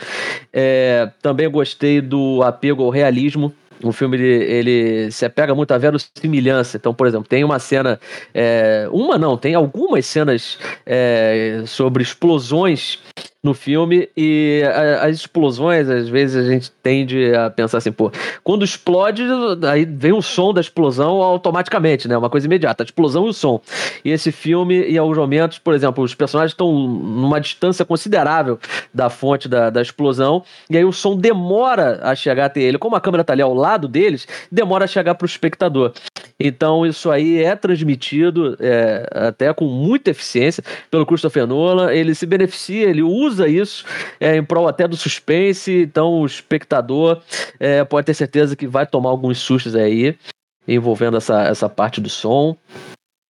[0.51, 5.77] É, também gostei do apego ao realismo o filme ele, ele se apega muito à
[5.77, 6.77] verossimilhança.
[6.77, 7.99] Então, por exemplo, tem uma cena,
[8.33, 12.99] é, uma não, tem algumas cenas é, sobre explosões
[13.41, 14.61] no filme e
[15.01, 18.11] as explosões, às vezes a gente tende a pensar assim, pô,
[18.43, 19.23] quando explode,
[19.69, 22.17] aí vem o som da explosão automaticamente, né?
[22.17, 23.61] Uma coisa imediata, a explosão e o som.
[24.03, 28.59] E esse filme, em alguns momentos, por exemplo, os personagens estão numa distância considerável
[28.93, 32.77] da fonte da, da explosão, e aí o som demora a chegar até ele.
[32.77, 35.93] Como a câmera tá ali ao lado deles, demora a chegar para o espectador.
[36.39, 41.91] Então, isso aí é transmitido é, até com muita eficiência pelo Christopher Nolan.
[41.91, 43.85] Ele se beneficia, ele usa isso
[44.19, 47.21] é, em prol até do suspense, então o espectador
[47.59, 50.17] é, pode ter certeza que vai tomar alguns sustos aí,
[50.65, 52.55] envolvendo essa, essa parte do som.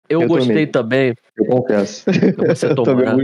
[0.09, 1.13] Eu, eu gostei também.
[1.37, 2.05] Eu confesso.
[2.47, 3.23] Você tomou, né?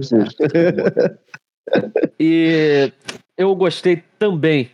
[2.19, 2.91] E
[3.37, 4.69] eu gostei também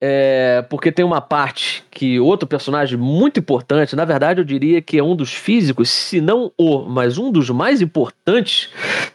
[0.00, 4.98] é, porque tem uma parte que outro personagem muito importante, na verdade eu diria que
[4.98, 8.70] é um dos físicos, se não o, mas um dos mais importantes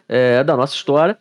[0.07, 1.17] é, da nossa história,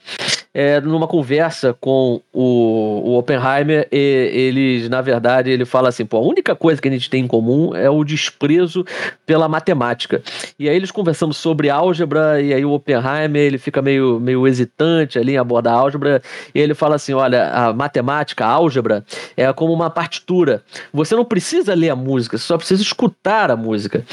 [0.55, 6.19] é, numa conversa com o, o Oppenheimer, e, eles, na verdade, ele fala assim: pô,
[6.19, 8.85] a única coisa que a gente tem em comum é o desprezo
[9.27, 10.23] pela matemática.
[10.57, 15.19] E aí eles conversando sobre álgebra, e aí o Oppenheimer ele fica meio, meio hesitante
[15.19, 16.23] ali em abordar álgebra,
[16.55, 19.05] e ele fala assim: olha, a matemática, a álgebra,
[19.37, 20.62] é como uma partitura.
[20.93, 24.05] Você não precisa ler a música, você só precisa escutar a música.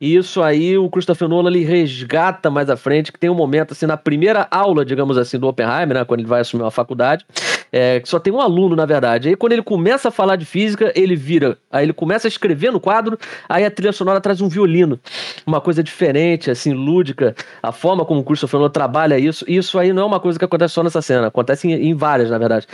[0.00, 3.72] E isso aí o Christopher Nolan ele resgata mais à frente, que tem um momento
[3.72, 7.24] assim na primeira aula, digamos assim, do Oppenheimer, né, quando ele vai assumir uma faculdade,
[7.72, 9.28] é, que só tem um aluno, na verdade.
[9.28, 11.56] Aí quando ele começa a falar de física, ele vira.
[11.70, 15.00] Aí ele começa a escrever no quadro, aí a trilha sonora traz um violino.
[15.46, 17.34] Uma coisa diferente, assim, lúdica.
[17.62, 19.44] A forma como o Christopher Nolan trabalha isso.
[19.48, 22.30] Isso aí não é uma coisa que acontece só nessa cena, acontece em, em várias,
[22.30, 22.66] na verdade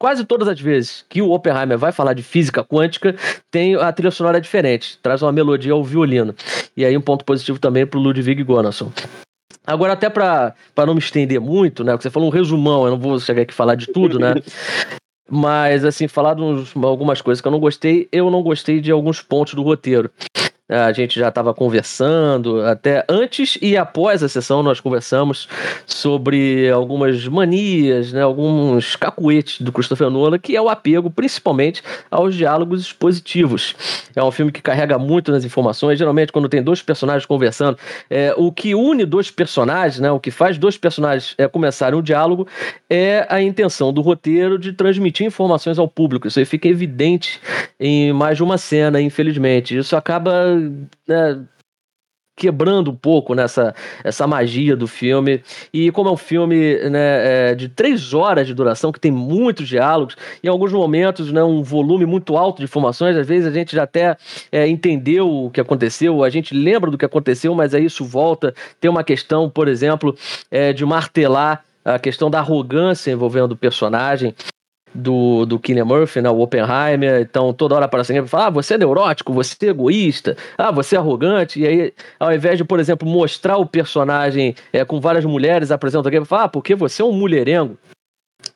[0.00, 3.14] quase todas as vezes que o Oppenheimer vai falar de física quântica,
[3.50, 6.34] tem a trilha sonora diferente, traz uma melodia ao violino.
[6.74, 8.90] E aí um ponto positivo também para o Ludwig Göransson.
[9.66, 11.92] Agora, até para não me estender muito, né?
[11.92, 14.34] Porque você falou um resumão, eu não vou chegar aqui falar de tudo, né?
[15.28, 16.42] Mas, assim, falar de
[16.82, 20.10] algumas coisas que eu não gostei, eu não gostei de alguns pontos do roteiro
[20.70, 25.48] a gente já estava conversando, até antes e após a sessão nós conversamos
[25.84, 32.34] sobre algumas manias, né, alguns cacuetes do Christopher Nolan, que é o apego principalmente aos
[32.34, 33.74] diálogos expositivos.
[34.14, 37.76] É um filme que carrega muito nas informações, geralmente quando tem dois personagens conversando,
[38.08, 42.02] é, o que une dois personagens, né, o que faz dois personagens é, começarem um
[42.02, 42.46] diálogo
[42.88, 46.28] é a intenção do roteiro de transmitir informações ao público.
[46.28, 47.40] Isso aí fica evidente
[47.78, 49.76] em mais de uma cena, infelizmente.
[49.76, 50.59] Isso acaba
[51.06, 51.46] né,
[52.40, 55.42] quebrando um pouco nessa essa magia do filme.
[55.72, 59.68] E como é um filme né, é, de três horas de duração, que tem muitos
[59.68, 63.76] diálogos, em alguns momentos né, um volume muito alto de informações, às vezes a gente
[63.76, 64.16] já até
[64.50, 68.54] é, entendeu o que aconteceu, a gente lembra do que aconteceu, mas aí isso volta.
[68.80, 70.16] Tem uma questão, por exemplo,
[70.50, 74.34] é, de martelar a questão da arrogância envolvendo o personagem
[74.94, 78.50] do, do Killian Murphy, né, o Oppenheimer, então toda hora aparece alguém e fala, ah,
[78.50, 82.64] você é neurótico, você é egoísta, ah, você é arrogante, e aí ao invés de,
[82.64, 86.74] por exemplo, mostrar o personagem é, com várias mulheres, apresenta alguém e fala, ah, porque
[86.74, 87.78] você é um mulherengo.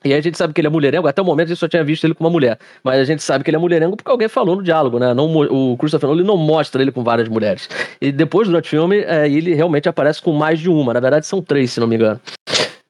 [0.03, 1.69] E aí a gente sabe que ele é mulherengo, até o momento a gente só
[1.69, 4.11] tinha visto ele com uma mulher, mas a gente sabe que ele é mulherengo porque
[4.11, 7.69] alguém falou no diálogo, né, não, o Christopher Nolan não mostra ele com várias mulheres.
[8.01, 11.27] E depois, durante o filme, é, ele realmente aparece com mais de uma, na verdade
[11.27, 12.21] são três, se não me engano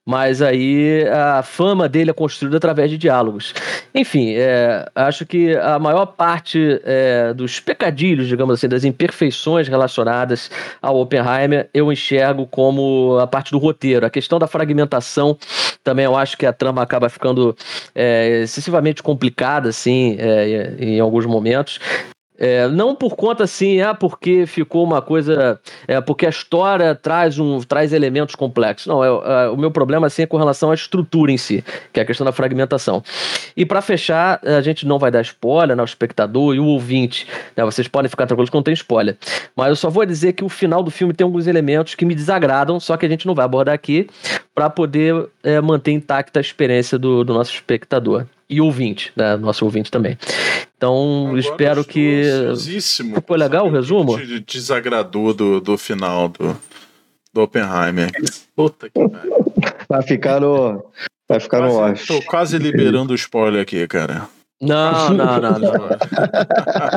[0.06, 3.54] mas aí a fama dele é construída através de diálogos.
[3.94, 10.50] Enfim, é, acho que a maior parte é, dos pecadilhos, digamos assim, das imperfeições relacionadas
[10.82, 14.04] ao Oppenheimer, eu enxergo como a parte do roteiro.
[14.04, 15.38] A questão da fragmentação
[15.82, 17.56] também eu acho que a trama acaba ficando
[17.94, 21.80] é, excessivamente complicada, assim, é, em alguns momentos.
[22.46, 25.58] É, não por conta assim, ah, porque ficou uma coisa.
[25.88, 28.86] É, porque a história traz, um, traz elementos complexos.
[28.86, 31.98] Não, é, é, o meu problema assim, é com relação à estrutura em si, que
[31.98, 33.02] é a questão da fragmentação.
[33.56, 37.26] E para fechar, a gente não vai dar spoiler, né, o espectador e o ouvinte.
[37.56, 39.16] Né, vocês podem ficar tranquilos que não tem spoiler.
[39.56, 42.14] Mas eu só vou dizer que o final do filme tem alguns elementos que me
[42.14, 44.06] desagradam, só que a gente não vai abordar aqui,
[44.54, 49.36] para poder é, manter intacta a experiência do, do nosso espectador e ouvinte, né?
[49.36, 50.18] Nosso ouvinte também.
[50.76, 52.22] Então, Agora espero que.
[53.14, 54.18] Ficou legal o resumo?
[54.18, 56.56] Te desagradou do, do final do,
[57.32, 58.10] do Oppenheimer.
[58.54, 59.52] Puta que pariu.
[59.88, 60.84] Vai ficar no.
[61.28, 62.06] Vai ficar quase, no Watch.
[62.06, 64.28] Tô quase liberando o spoiler aqui, cara.
[64.60, 65.72] Não, não, não, não.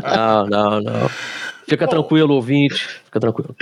[0.03, 1.09] não, não, não.
[1.67, 2.87] Fica Bom, tranquilo, ouvinte.
[3.05, 3.55] Fica tranquilo.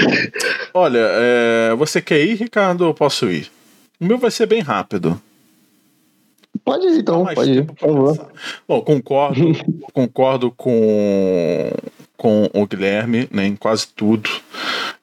[0.73, 3.49] Olha, é, você quer ir, Ricardo, ou posso ir?
[3.99, 5.19] O meu vai ser bem rápido.
[6.63, 8.31] Pode ir, então, pode ir, por favor.
[8.67, 9.41] Bom, concordo,
[9.93, 11.71] concordo com,
[12.17, 14.29] com o Guilherme né, em quase tudo.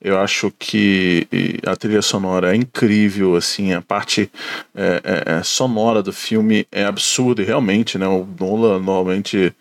[0.04, 1.28] Eu acho que
[1.64, 4.28] a trilha sonora é incrível, assim, a parte
[4.74, 9.54] é, é, é, sonora do filme é absurda e realmente, né, o Nolan normalmente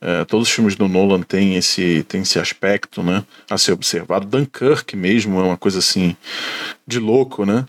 [0.00, 4.26] é, todos os filmes do Nolan têm esse, têm esse aspecto, né, a ser observado.
[4.26, 6.16] Dunkirk mesmo é uma coisa assim
[6.86, 7.66] de louco, né,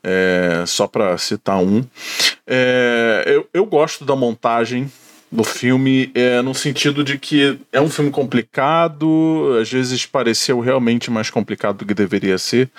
[0.00, 1.84] é, só para citar um.
[2.46, 4.88] É, eu, eu gosto da montagem
[5.34, 11.10] do filme é no sentido de que é um filme complicado, às vezes pareceu realmente
[11.10, 12.70] mais complicado do que deveria ser,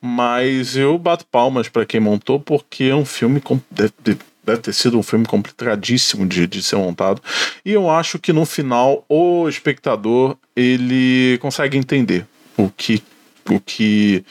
[0.00, 4.96] mas eu bato palmas para quem montou porque é um filme deve, deve ter sido
[4.96, 7.20] um filme complicadíssimo de, de ser montado
[7.64, 12.24] e eu acho que no final o espectador ele consegue entender
[12.56, 13.02] o que
[13.50, 14.24] o que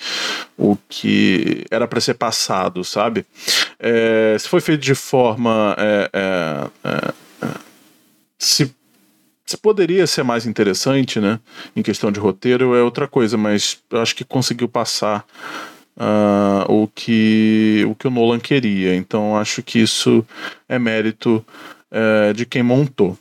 [0.58, 3.26] o que era para ser passado, sabe?
[3.80, 7.26] É, se foi feito de forma é, é, é
[8.38, 8.74] se,
[9.45, 11.39] se poderia ser mais interessante, né?
[11.76, 15.26] Em questão de roteiro é outra coisa, mas eu acho que conseguiu passar
[15.98, 18.95] uh, o, que, o que o Nolan queria.
[18.95, 20.26] Então acho que isso
[20.67, 21.45] é mérito
[21.91, 23.17] uh, de quem montou.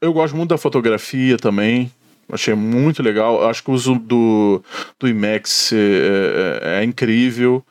[0.00, 1.92] Eu gosto muito da fotografia também.
[2.32, 3.48] Achei muito legal.
[3.48, 4.62] Acho que o uso do,
[4.98, 7.64] do IMAX é, é, é incrível.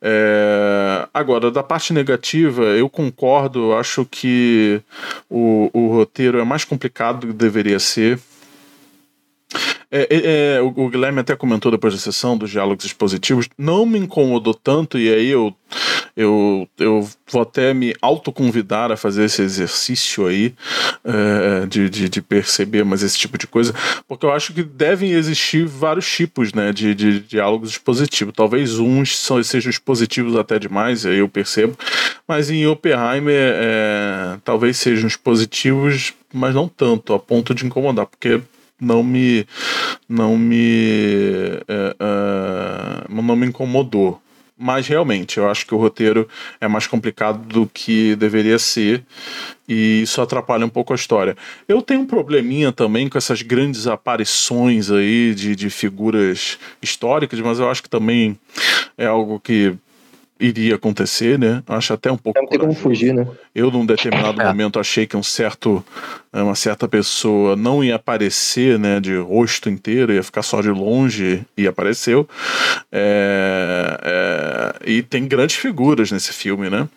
[0.00, 3.74] É, agora, da parte negativa, eu concordo.
[3.74, 4.80] Acho que
[5.28, 8.18] o, o roteiro é mais complicado do que deveria ser.
[9.90, 13.98] É, é, é, o, Guilherme até comentou depois da sessão dos diálogos expositivos, não me
[13.98, 15.54] incomodou tanto, e aí eu,
[16.16, 20.54] Eu, eu vou até me autoconvidar a fazer esse exercício aí
[21.04, 23.74] é, de, de, de, perceber mais esse tipo de coisa,
[24.06, 28.32] porque eu acho que devem existir vários tipos né, de, de, de diálogos expositivos.
[28.34, 31.76] Talvez uns são, sejam expositivos até demais, aí eu percebo,
[32.28, 38.40] mas em Oppenheimer é, talvez sejam expositivos, mas não tanto, a ponto de incomodar, porque
[38.84, 39.46] não me
[40.08, 44.20] não me é, é, não me incomodou
[44.56, 46.28] mas realmente eu acho que o roteiro
[46.60, 49.04] é mais complicado do que deveria ser
[49.68, 51.36] e isso atrapalha um pouco a história.
[51.66, 57.58] Eu tenho um probleminha também com essas grandes aparições aí de, de figuras históricas, mas
[57.58, 58.38] eu acho que também
[58.96, 59.74] é algo que
[60.44, 61.62] iria acontecer, né?
[61.66, 62.38] Acho até um pouco.
[62.38, 63.26] Não tem como fugir, né?
[63.54, 64.44] Eu, num determinado é.
[64.44, 65.84] momento, achei que um certo,
[66.32, 70.70] é, uma certa pessoa não ia aparecer, né, de rosto inteiro, ia ficar só de
[70.70, 72.28] longe e apareceu.
[72.92, 76.88] É, é, e tem grandes figuras nesse filme, né?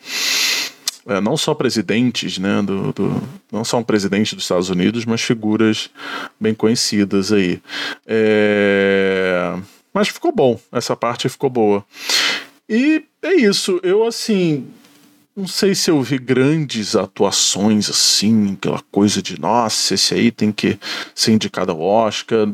[1.07, 5.21] É, não só presidentes, né, do, do, não só um presidente dos Estados Unidos, mas
[5.21, 5.89] figuras
[6.37, 7.61] bem conhecidas aí.
[8.05, 9.53] É,
[9.93, 11.85] mas ficou bom, essa parte ficou boa.
[12.69, 13.79] E é isso.
[13.83, 14.67] Eu, assim,
[15.35, 20.51] não sei se eu vi grandes atuações assim, aquela coisa de nossa, esse aí tem
[20.51, 20.79] que
[21.13, 22.47] ser indicado ao Oscar.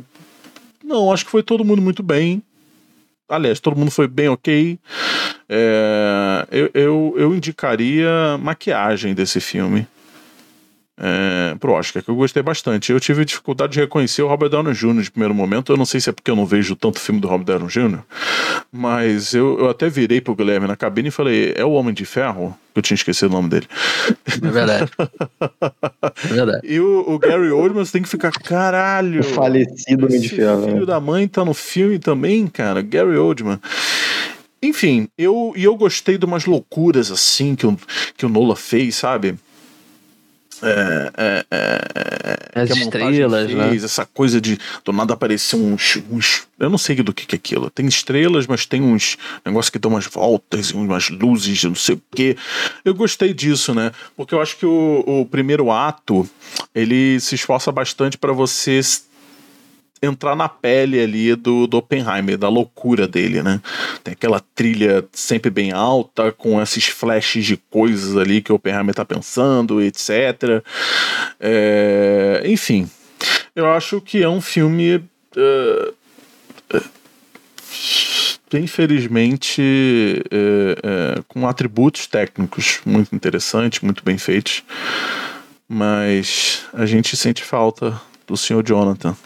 [0.84, 2.44] Não, acho que foi todo mundo muito bem.
[3.30, 4.78] Aliás, todo mundo foi bem ok.
[5.48, 9.88] É, eu, eu, eu indicaria maquiagem desse filme
[10.98, 12.92] é, pro Oscar, que eu gostei bastante.
[12.92, 15.02] Eu tive dificuldade de reconhecer o Robert Downey Jr.
[15.02, 15.72] de primeiro momento.
[15.72, 18.00] Eu não sei se é porque eu não vejo tanto filme do Robert Downey Jr.,
[18.72, 22.06] mas eu, eu até virei pro Guilherme na cabine e falei: é o Homem de
[22.06, 22.58] Ferro?
[22.76, 23.68] Eu tinha esquecido o nome dele.
[24.26, 24.92] É verdade.
[26.26, 26.68] é verdade.
[26.68, 29.22] E o, o Gary Oldman tem que ficar, caralho.
[29.22, 30.62] O falecido Homem de Ferro.
[30.62, 30.86] O filho né?
[30.86, 32.82] da mãe tá no filme também, cara.
[32.82, 33.60] Gary Oldman.
[34.64, 37.78] Enfim, eu, e eu gostei de umas loucuras assim que o,
[38.16, 39.36] que o Nola fez, sabe?
[40.64, 43.76] É, é, é, As estrelas, fez, né?
[43.76, 46.48] Essa coisa de do nada aparecer uns, uns.
[46.58, 47.70] Eu não sei do que, que é aquilo.
[47.70, 52.02] Tem estrelas, mas tem uns negócios que dão umas voltas, umas luzes, não sei o
[52.16, 52.38] quê.
[52.86, 53.92] Eu gostei disso, né?
[54.16, 56.28] Porque eu acho que o, o primeiro ato
[56.74, 58.80] ele se esforça bastante para você
[60.04, 63.62] entrar na pele ali do, do Oppenheimer, da loucura dele, né?
[64.04, 68.94] Tem aquela trilha sempre bem alta, com esses flashes de coisas ali que o Oppenheimer
[68.94, 70.64] tá pensando, etc.
[71.40, 72.90] É, enfim,
[73.56, 74.98] eu acho que é um filme.
[75.36, 75.94] Uh,
[78.56, 79.64] infelizmente,
[80.30, 84.64] é, com atributos técnicos muito interessantes, muito bem feitos,
[85.68, 88.62] mas a gente sente falta do Sr.
[88.64, 89.18] Jonathan.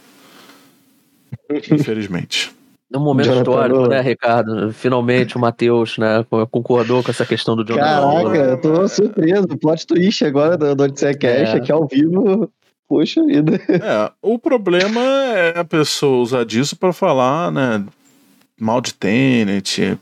[1.72, 2.52] Infelizmente.
[2.94, 3.90] Um momento Jonathan histórico, Nolan.
[3.90, 4.74] né, Ricardo?
[4.74, 8.36] Finalmente o Matheus né, concordou com essa questão do Jonathan Caraca, Nolan.
[8.36, 9.48] eu tô surpreso.
[9.60, 11.58] Plot twist agora do, do Odisseia Cash, é.
[11.58, 12.50] aqui ao vivo.
[12.88, 13.60] Poxa vida.
[13.70, 17.84] É, o problema é a pessoa usar disso para falar, né,
[18.58, 19.98] mal de Tenet.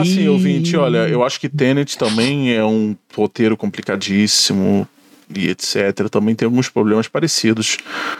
[0.00, 4.88] Assim, ouvinte, olha, eu acho que Tenet também é um roteiro complicadíssimo
[5.36, 6.08] e etc.
[6.10, 7.78] Também tem alguns problemas parecidos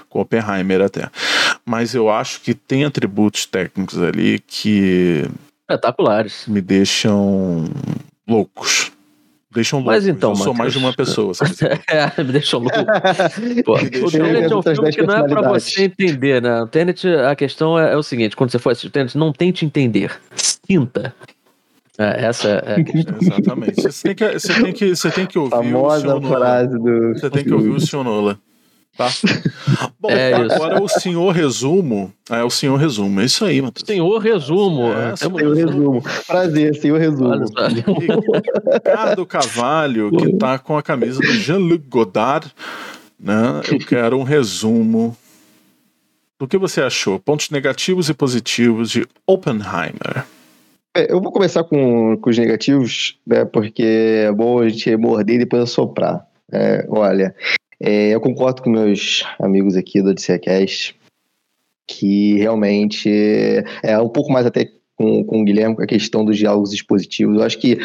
[0.09, 1.09] com Oppenheimer até.
[1.65, 5.25] Mas eu acho que tem atributos técnicos ali que.
[5.69, 6.47] Espetaculares.
[6.47, 7.65] Me deixam
[8.29, 8.93] loucos.
[9.51, 9.95] Deixam loucos.
[9.95, 11.53] Mas então, eu sou mais de uma pessoa, sabe?
[11.87, 12.77] é, me deixam louco.
[13.65, 16.63] Pô, me o Tenet é um filme que não é pra você entender, né?
[16.63, 19.33] O Tenet, a questão é, é o seguinte: quando você for assistir o Tenet, não
[19.33, 20.19] tente entender.
[20.35, 21.15] Sinta.
[21.99, 23.17] É, essa é a questão.
[23.21, 23.83] Exatamente.
[23.83, 27.15] Você tem que, você tem que, você tem que ouvir Famosa o frase do.
[27.15, 28.39] Você tem que ouvir o senhor Nola.
[28.97, 29.09] Tá?
[29.99, 32.13] Bom, é agora o senhor resumo.
[32.31, 33.21] É o senhor resumo.
[33.21, 33.87] É isso aí, Matheus.
[33.87, 34.93] Senhor resumo.
[34.93, 36.03] É, senhor resumo.
[36.27, 37.45] Prazer, senhor resumo.
[38.73, 42.53] Ricardo Cavalho, que tá com a camisa do Jean-Luc Godard.
[43.19, 43.63] Né?
[43.71, 45.17] Eu quero um resumo
[46.39, 47.19] do que você achou.
[47.19, 50.27] Pontos negativos e positivos de Oppenheimer.
[50.95, 53.83] É, eu vou começar com, com os negativos, né, porque
[54.27, 56.27] é bom a gente morder e depois assoprar.
[56.53, 57.35] É, olha,
[57.81, 60.95] é, eu concordo com meus amigos aqui do Odisseia Cast,
[61.87, 63.11] que realmente
[63.83, 67.37] é um pouco mais até com, com o Guilherme, com a questão dos diálogos expositivos.
[67.37, 67.79] Eu acho que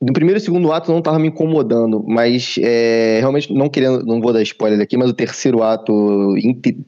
[0.00, 4.20] no primeiro e segundo ato não estava me incomodando, mas é, realmente não querendo, não
[4.20, 6.34] vou dar spoiler aqui, mas o terceiro ato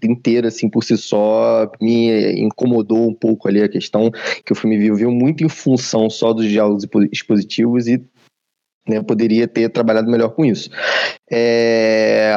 [0.03, 4.11] inteiro, assim, por si só, me incomodou um pouco ali a questão
[4.45, 8.03] que o filme viu muito em função só dos diálogos expositivos e
[8.89, 10.71] né, poderia ter trabalhado melhor com isso.
[11.31, 12.35] É,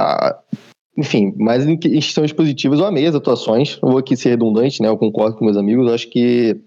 [0.97, 4.87] enfim, mas em questões positivas eu amei as atuações, não vou aqui ser redundante, né,
[4.87, 6.57] eu concordo com meus amigos, acho que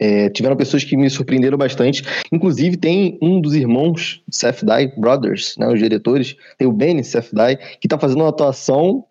[0.00, 2.02] É, tiveram pessoas que me surpreenderam bastante.
[2.32, 7.86] Inclusive, tem um dos irmãos Safdie Brothers, né, os diretores, tem o Benny Safdie, que
[7.86, 9.04] está fazendo uma atuação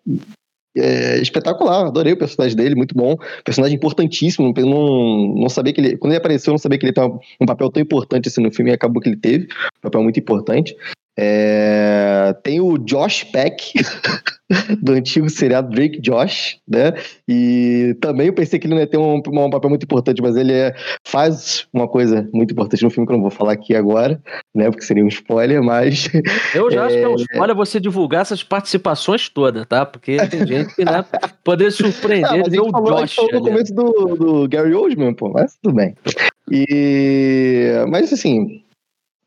[0.76, 1.86] é, espetacular.
[1.86, 3.16] Adorei o personagem dele, muito bom.
[3.44, 4.52] Personagem importantíssimo.
[4.56, 5.96] Não, não sabia que ele.
[5.96, 7.06] Quando ele apareceu, eu não sabia que ele tinha
[7.40, 9.44] um papel tão importante assim no filme e acabou que ele teve.
[9.44, 10.76] Um papel muito importante.
[11.22, 13.74] É, tem o Josh Peck,
[14.80, 16.94] do antigo seriado Drake Josh, né?
[17.28, 20.34] E também eu pensei que ele não ia ter um, um papel muito importante, mas
[20.34, 20.74] ele é,
[21.06, 24.18] faz uma coisa muito importante no filme que eu não vou falar aqui agora,
[24.54, 24.70] né?
[24.70, 26.08] Porque seria um spoiler, mas.
[26.54, 27.16] Eu já é, acho que é um é.
[27.16, 29.84] spoiler você divulgar essas participações todas, tá?
[29.84, 31.04] Porque tem gente que né,
[31.44, 32.30] poder surpreender.
[32.30, 35.12] Ah, mas a gente falou, Josh, a gente falou no começo do, do Gary Oldman,
[35.12, 35.94] pô, mas tudo bem.
[36.50, 38.62] E, mas assim,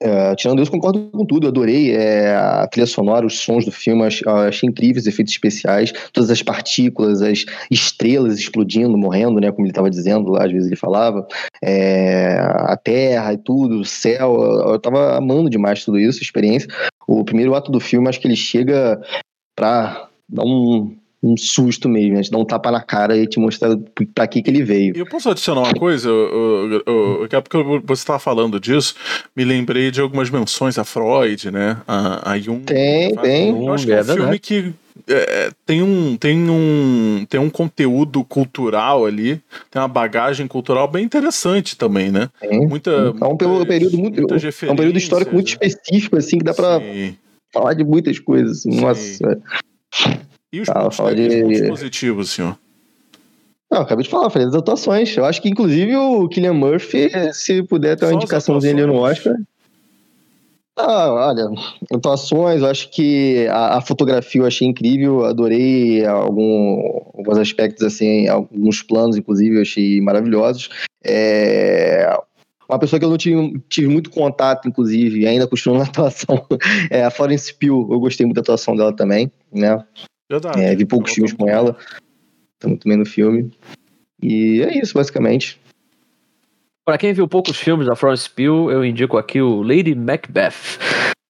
[0.01, 1.45] é, tirando isso, concordo com tudo.
[1.45, 5.93] Eu adorei é, a trilha sonora, os sons do filme, achei, achei incríveis, efeitos especiais,
[6.11, 9.51] todas as partículas, as estrelas explodindo, morrendo, né?
[9.51, 11.25] Como ele estava dizendo lá, às vezes ele falava,
[11.63, 14.41] é, a terra e tudo, o céu.
[14.67, 16.67] Eu estava amando demais tudo isso, a experiência.
[17.07, 19.01] O primeiro ato do filme, acho que ele chega
[19.55, 22.21] para dar um um susto mesmo, né?
[22.21, 23.77] te dar um tapa na cara e te mostrar
[24.13, 24.95] pra que que ele veio.
[24.95, 26.09] E eu posso adicionar uma coisa?
[27.31, 28.93] é porque você estava falando disso,
[29.35, 31.77] me lembrei de algumas menções a Freud, né?
[31.87, 32.63] A, a Jung.
[32.65, 33.49] Tem, tem.
[33.49, 34.73] Eu acho que é, um filme que
[35.07, 41.05] é, tem, um, tem, um, tem um conteúdo cultural ali, tem uma bagagem cultural bem
[41.05, 42.29] interessante também, né?
[42.39, 42.67] Tem.
[42.67, 45.67] Muita, é um muita, período muito, é um período histórico muito né?
[45.67, 47.15] específico, assim, que dá pra Sim.
[47.53, 48.59] falar de muitas coisas.
[48.59, 48.81] Assim.
[48.81, 49.41] Nossa.
[50.53, 51.41] E os, ah, pontos, de...
[51.41, 52.55] pontos positivos, senhor?
[53.71, 55.17] Não, acabei de falar, falei das atuações.
[55.17, 59.35] Eu acho que, inclusive, o Killian Murphy, se puder ter uma indicaçãozinha ali no Oscar.
[60.77, 61.49] Ah, olha,
[61.91, 68.27] atuações, eu acho que a, a, fotografia eu achei incrível, adorei algum, alguns aspectos, assim,
[68.27, 70.69] alguns planos, inclusive, eu achei maravilhosos.
[71.03, 72.15] É,
[72.69, 76.45] uma pessoa que eu não tive, tive muito contato, inclusive, ainda continuando na atuação,
[76.89, 79.83] é a Florence Pugh, eu gostei muito da atuação dela também, né?
[80.29, 80.61] Verdade.
[80.61, 81.77] É, vi poucos filmes com ela.
[82.59, 83.51] Tá muito bem no filme.
[84.21, 85.59] E é isso, basicamente.
[86.85, 90.79] Para quem viu poucos filmes da Florence Pugh, eu indico aqui o Lady Macbeth.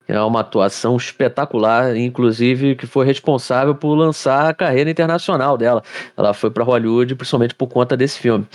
[0.08, 5.82] É uma atuação espetacular, inclusive que foi responsável por lançar a carreira internacional dela.
[6.18, 8.46] Ela foi para Hollywood principalmente por conta desse filme.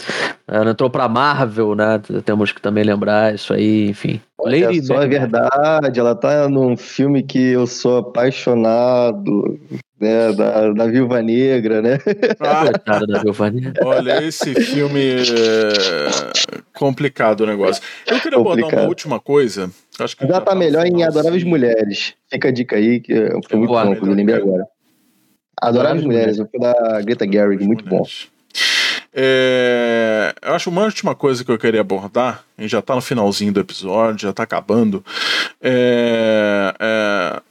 [0.46, 2.00] Ela entrou para Marvel, né?
[2.24, 4.20] Temos que também lembrar isso aí, enfim.
[4.40, 9.58] Lady só é verdade, ela tá num filme que eu sou apaixonado,
[10.00, 11.98] né, da, da Viúva Negra, né?
[12.40, 13.72] Ah, da Viúva Negra.
[13.84, 16.08] Olha, esse filme é
[16.72, 17.82] complicado o negócio.
[18.06, 18.58] Eu queria complicado.
[18.58, 19.70] abordar uma última coisa.
[19.98, 22.14] Acho que já tá melhor em Adoráveis Mulheres.
[22.30, 23.14] Fica a dica aí, que
[23.48, 24.66] foi muito bom, que eu lembrei agora.
[25.60, 28.04] Adoráveis Mulheres, o filme da Greta Gerwig, muito bom.
[29.12, 33.00] É, eu acho uma última coisa que eu queria abordar, a gente já tá no
[33.00, 35.04] finalzinho do episódio, já tá acabando.
[35.60, 37.42] É, é,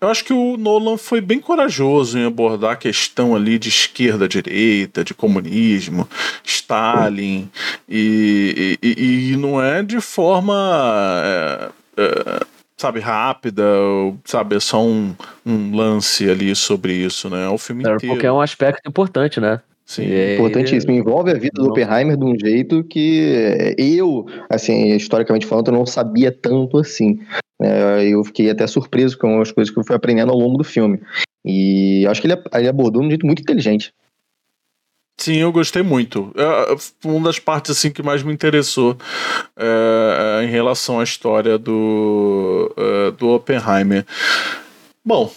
[0.00, 5.02] eu acho que o Nolan foi bem corajoso em abordar a questão ali de esquerda-direita,
[5.02, 6.08] de comunismo,
[6.44, 7.50] Stalin,
[7.88, 11.72] e, e, e não é de forma.
[11.98, 12.40] É, é,
[12.76, 17.44] sabe, rápida, ou, sabe, é só um, um lance ali sobre isso, né?
[17.44, 18.14] É o filme é, inteiro.
[18.14, 19.60] Porque é um aspecto importante, né?
[19.84, 20.92] Sim, é importantíssimo.
[20.92, 25.86] Envolve a vida do Oppenheimer de um jeito que eu, assim, historicamente falando, eu não
[25.86, 27.18] sabia tanto assim.
[27.60, 30.64] É, eu fiquei até surpreso com as coisas que eu fui aprendendo ao longo do
[30.64, 31.00] filme.
[31.42, 33.92] E acho que ele, ele abordou de um jeito muito inteligente.
[35.18, 36.32] Sim, eu gostei muito.
[36.36, 38.96] É, é uma das partes assim que mais me interessou
[39.56, 44.06] é, é em relação à história do, é, do Oppenheimer.
[45.04, 45.32] Bom,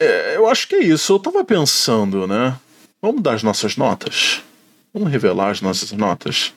[0.00, 1.12] é, eu acho que é isso.
[1.12, 2.56] Eu tava pensando, né?
[3.00, 4.42] Vamos dar as nossas notas?
[4.92, 6.52] Vamos revelar as nossas notas?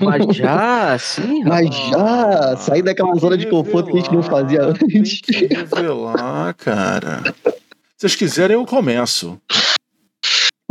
[0.00, 1.42] Mas já, sim.
[1.46, 5.20] Mas já, sair daquela zona de conforto que a gente não fazia antes.
[5.20, 7.22] Tem que revelar, cara.
[7.44, 7.52] Se
[7.98, 9.40] vocês quiserem, eu começo.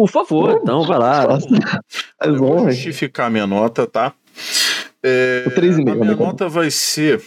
[0.04, 1.24] Por favor, então vai lá.
[2.22, 4.12] É eu vou justificar minha nota, tá?
[5.02, 5.92] É, o 3,5.
[5.92, 7.24] A minha nota vai ser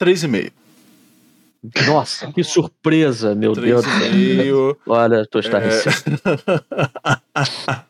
[0.00, 0.50] 3,5.
[1.86, 4.78] Nossa, que surpresa, meu Deus do céu.
[4.86, 6.20] Olha, tô estarrecendo.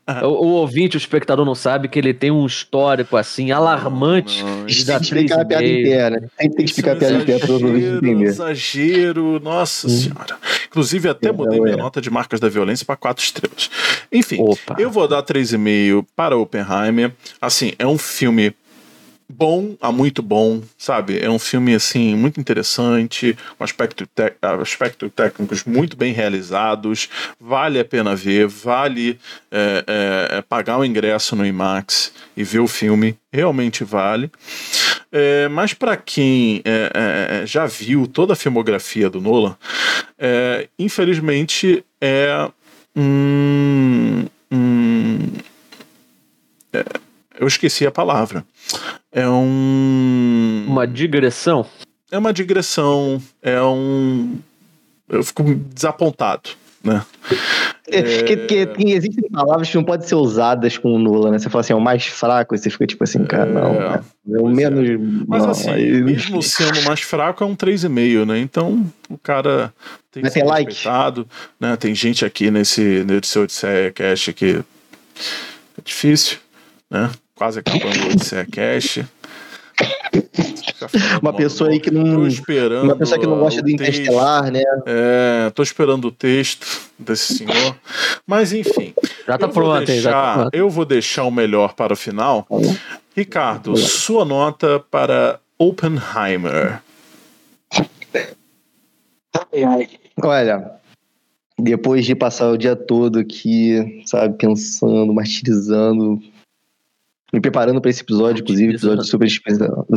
[0.07, 0.25] É...
[0.25, 4.43] o, o, ouvinte, o espectador não sabe que ele tem um histórico assim alarmante.
[4.43, 4.67] Não, não.
[4.67, 6.31] Tem que explicar a piada inteira.
[6.39, 8.23] Tem que explicar a piada inteira para os ouvintes entenderem.
[8.23, 9.91] Exagero, nossa hum.
[9.91, 10.37] senhora.
[10.67, 11.77] Inclusive, até mudei minha é.
[11.77, 13.71] nota de marcas da violência para quatro estrelas.
[14.11, 14.77] Enfim, Opa.
[14.79, 17.13] eu vou dar 3,5 para Oppenheimer.
[17.41, 18.55] Assim, é um filme
[19.29, 21.19] bom a muito bom, sabe?
[21.19, 24.09] É um filme assim muito interessante, com aspecto
[24.63, 27.09] aspectos técnicos muito bem realizados,
[27.39, 29.21] vale a pena ver, vale
[29.51, 34.31] é, é, é, pagar o ingresso no IMAX e ver o filme, realmente vale.
[35.13, 39.57] É, mas para quem é, é, já viu toda a filmografia do Nolan,
[40.79, 42.51] infelizmente é
[42.97, 45.29] um, um
[47.39, 48.45] eu esqueci a palavra.
[49.13, 50.65] É um.
[50.67, 51.67] Uma digressão?
[52.11, 53.23] É uma digressão.
[53.43, 54.39] É um.
[55.09, 56.51] Eu fico desapontado,
[56.85, 57.03] né?
[57.91, 61.39] É, porque, porque existem palavras que não podem ser usadas com o Nula, né?
[61.39, 64.01] Você fala assim, é o mais fraco, e você fica tipo assim, cara, não, é,
[64.35, 64.89] é o menos.
[64.89, 64.97] É.
[65.27, 66.03] Mas não, assim, aí...
[66.03, 68.39] mesmo sendo mais fraco, é um 3,5, né?
[68.39, 69.73] Então o cara
[70.13, 70.71] tem que ser like.
[70.71, 71.27] respeitado.
[71.59, 71.77] Né?
[71.77, 74.63] Tem gente aqui nesse, nesse Odisseia Cash que
[75.79, 76.39] é difícil,
[76.91, 77.11] né?
[77.39, 78.99] Quase acabando o Odisseia Cash.
[81.23, 82.29] Uma pessoa aí que não.
[82.83, 84.63] Uma pessoa que não gosta do Interestelar, né?
[84.87, 86.67] É, tô esperando o texto
[86.99, 87.77] desse senhor.
[88.27, 88.93] Mas enfim.
[89.27, 90.55] Já tá pronto, deixar, já tá pronto.
[90.55, 92.47] Eu vou deixar o melhor para o final.
[93.15, 96.81] Ricardo, sua nota para Oppenheimer.
[100.23, 100.73] Olha,
[101.59, 106.21] depois de passar o dia todo aqui, sabe, pensando, martirizando,
[107.33, 109.29] me preparando para esse episódio, inclusive, episódio super,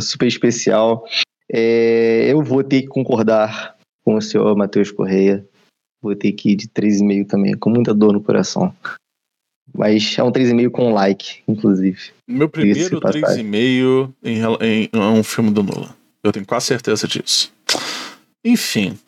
[0.00, 1.04] super especial.
[1.50, 5.46] É, eu vou ter que concordar com o senhor Matheus Correia.
[6.00, 8.74] Vou ter que ir de 3,5 também, com muita dor no coração.
[9.72, 11.98] Mas é um 3,5 com like, inclusive.
[12.28, 15.94] Meu primeiro 3,5 em, em, em um filme do Nolan.
[16.22, 17.52] Eu tenho quase certeza disso.
[18.44, 18.98] Enfim.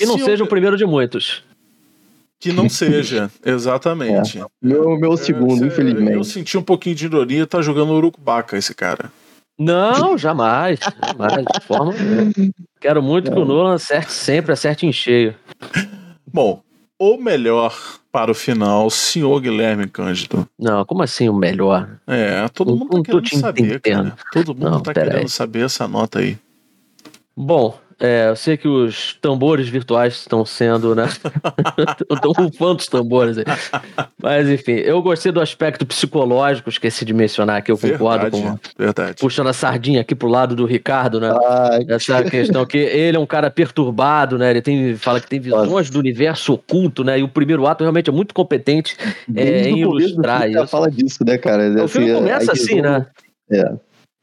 [0.00, 0.46] E não seja eu...
[0.46, 1.44] o primeiro de muitos.
[2.40, 4.38] Que não seja, exatamente.
[4.40, 4.44] É.
[4.60, 6.12] Meu, meu segundo, é, infelizmente.
[6.12, 9.10] Eu senti um pouquinho de ironia, tá jogando Urucubaca esse cara.
[9.58, 10.80] Não, jamais.
[10.80, 11.94] jamais de forma
[12.80, 15.34] Quero muito que o Nolan acerte sempre, acerte em cheio.
[16.30, 16.60] Bom,
[16.98, 17.74] o melhor
[18.10, 20.48] para o final, senhor Guilherme Cândido.
[20.58, 21.88] Não, como assim o melhor?
[22.06, 24.16] É, todo mundo tá querendo saber, cara.
[24.32, 25.28] Todo mundo não, tá querendo aí.
[25.28, 26.38] saber essa nota aí.
[27.36, 31.04] Bom, é, eu sei que os tambores virtuais estão sendo, né?
[32.10, 33.44] Estão rufando os tambores aí.
[34.20, 38.58] Mas, enfim, eu gostei do aspecto psicológico, esqueci de mencionar aqui, eu concordo verdade, com.
[38.78, 39.14] Verdade.
[39.20, 41.30] Puxando a sardinha aqui pro lado do Ricardo, né?
[41.46, 41.86] Ai.
[41.88, 44.50] Essa questão que ele é um cara perturbado, né?
[44.50, 47.18] Ele tem, fala que tem visões do universo oculto, né?
[47.18, 48.96] E o primeiro ato realmente é muito competente
[49.34, 50.66] é, em ilustrar isso.
[50.66, 51.84] fala disso, né, cara?
[51.84, 53.06] O filme assim, começa assim, né?
[53.50, 53.72] É.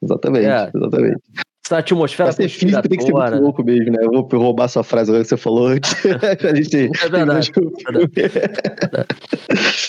[0.04, 0.72] Exatamente, é.
[0.76, 1.22] exatamente
[1.64, 4.00] essa atmosfera Ser físico tem que ser muito louco mesmo, né?
[4.02, 5.94] Eu vou roubar sua frase agora que você falou antes.
[6.44, 7.52] a gente é verdade.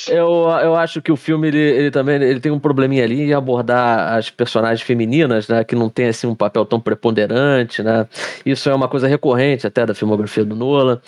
[0.08, 0.26] eu,
[0.62, 4.14] eu acho que o filme, ele, ele, também ele tem um probleminha ali em abordar
[4.14, 5.64] as personagens femininas, né?
[5.64, 8.06] Que não tem, assim, um papel tão preponderante, né?
[8.44, 11.00] Isso é uma coisa recorrente até da filmografia do Nolan.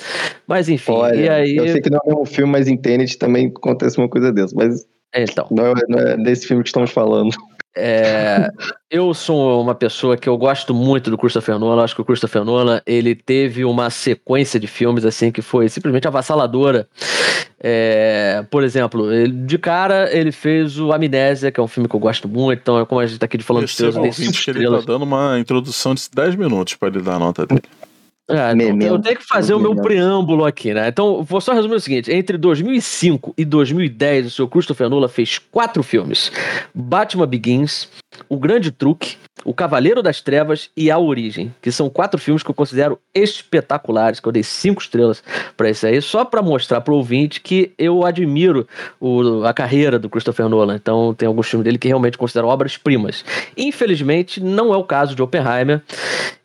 [0.47, 1.57] Mas, enfim, Olha, e aí...
[1.57, 4.55] Eu sei que não é um filme, mas em Tenet também acontece uma coisa dessa,
[4.57, 4.87] mas...
[5.15, 5.47] Então.
[5.51, 7.31] Não é, não é desse filme que estamos falando.
[7.77, 8.51] É,
[8.89, 11.83] eu sou uma pessoa que eu gosto muito do Christopher Nolan.
[11.83, 16.07] Acho que o Christopher Nolan ele teve uma sequência de filmes assim que foi simplesmente
[16.07, 16.89] avassaladora.
[17.61, 21.97] É, por exemplo, ele, de cara ele fez o Amnésia, que é um filme que
[21.97, 22.61] eu gosto muito.
[22.61, 26.03] Então, como a gente tá aqui falando de estrelas, ele tá dando uma introdução de
[26.15, 27.63] 10 minutos para ele dar a nota dele.
[28.29, 30.89] É, então, eu tenho que fazer o meu preâmbulo aqui, né?
[30.89, 35.39] Então, vou só resumir o seguinte: entre 2005 e 2010, o seu Christopher Nolan fez
[35.39, 36.33] quatro filmes:
[36.75, 37.87] Batman Begins,
[38.29, 42.51] O Grande Truque, o Cavaleiro das Trevas e A Origem, que são quatro filmes que
[42.51, 45.23] eu considero espetaculares, que eu dei cinco estrelas
[45.57, 48.67] para isso aí, só para mostrar pro ouvinte que eu admiro
[49.01, 50.77] o, a carreira do Christopher Nolan.
[50.77, 53.25] Então, tem alguns filmes dele que realmente considero obras-primas.
[53.57, 55.83] Infelizmente, não é o caso de Oppenheimer,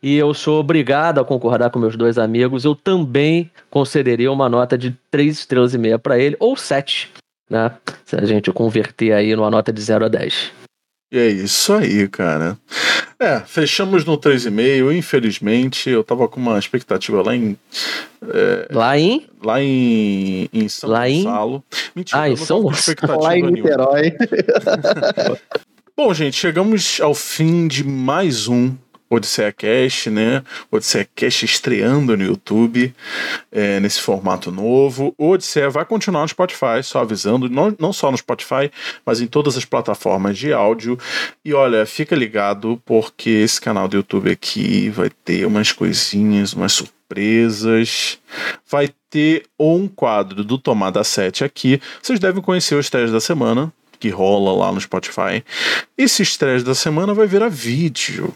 [0.02, 2.64] e eu sou obrigado a concordar com meus dois amigos.
[2.64, 7.10] Eu também concederia uma nota de três estrelas e meia para ele, ou sete,
[7.48, 7.72] né?
[8.04, 10.59] Se a gente converter aí numa nota de 0 a 10.
[11.12, 12.56] E é isso aí, cara.
[13.18, 14.96] É, fechamos no 3,5.
[14.96, 17.56] Infelizmente, eu tava com uma expectativa lá em.
[18.22, 19.26] É, lá em?
[19.42, 21.56] Lá em, em São lá Gonçalo.
[21.56, 21.98] Em...
[21.98, 23.22] Mentira, ah, em São Gonçalo.
[23.22, 24.12] Lá em Niterói.
[25.96, 28.74] Bom, gente, chegamos ao fim de mais um
[29.10, 30.42] Odisseia Cast, né?
[30.70, 32.94] Odisseia Cast estreando no YouTube,
[33.50, 35.12] é, nesse formato novo.
[35.18, 38.70] O Odisseia vai continuar no Spotify, só avisando, não, não só no Spotify,
[39.04, 40.96] mas em todas as plataformas de áudio.
[41.44, 46.72] E olha, fica ligado, porque esse canal do YouTube aqui vai ter umas coisinhas, umas
[46.72, 48.18] surpresas.
[48.70, 51.80] Vai ter um quadro do Tomada 7 aqui.
[52.00, 55.44] Vocês devem conhecer os testes da semana que rola lá no Spotify.
[55.96, 58.34] Esse estresse da semana vai virar vídeo.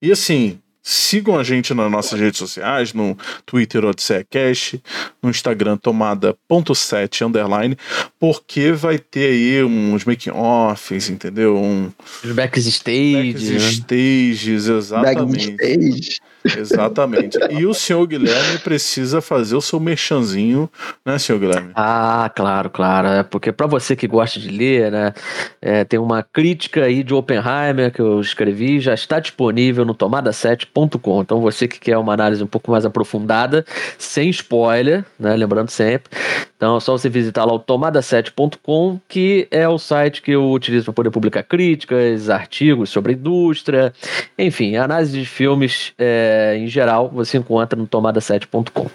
[0.00, 0.60] E assim,
[0.90, 3.14] Sigam a gente nas nossas redes sociais, no
[3.44, 4.76] Twitter Odisseia Cash,
[5.22, 7.76] no Instagram tomada.7 underline,
[8.18, 11.58] porque vai ter aí uns making-offs, entendeu?
[11.58, 11.92] Um,
[12.24, 13.50] Os backstages.
[13.50, 14.76] Backstages, né?
[14.78, 15.50] exatamente.
[15.50, 16.20] Backstage.
[16.56, 17.38] Exatamente.
[17.50, 20.70] E o senhor Guilherme precisa fazer o seu merchanzinho,
[21.04, 21.72] né, senhor Guilherme?
[21.74, 23.08] Ah, claro, claro.
[23.08, 25.12] É porque para você que gosta de ler, né,
[25.60, 30.77] é, tem uma crítica aí de Oppenheimer que eu escrevi, já está disponível no tomada7.com.
[30.84, 33.64] Então você que quer uma análise um pouco mais aprofundada,
[33.98, 36.10] sem spoiler, né, lembrando sempre.
[36.56, 40.86] Então é só você visitar lá o tomada7.com, que é o site que eu utilizo
[40.86, 43.92] para poder publicar críticas, artigos sobre a indústria,
[44.38, 45.92] enfim, análise de filmes.
[45.98, 48.86] É, em geral, você encontra no tomada7.com.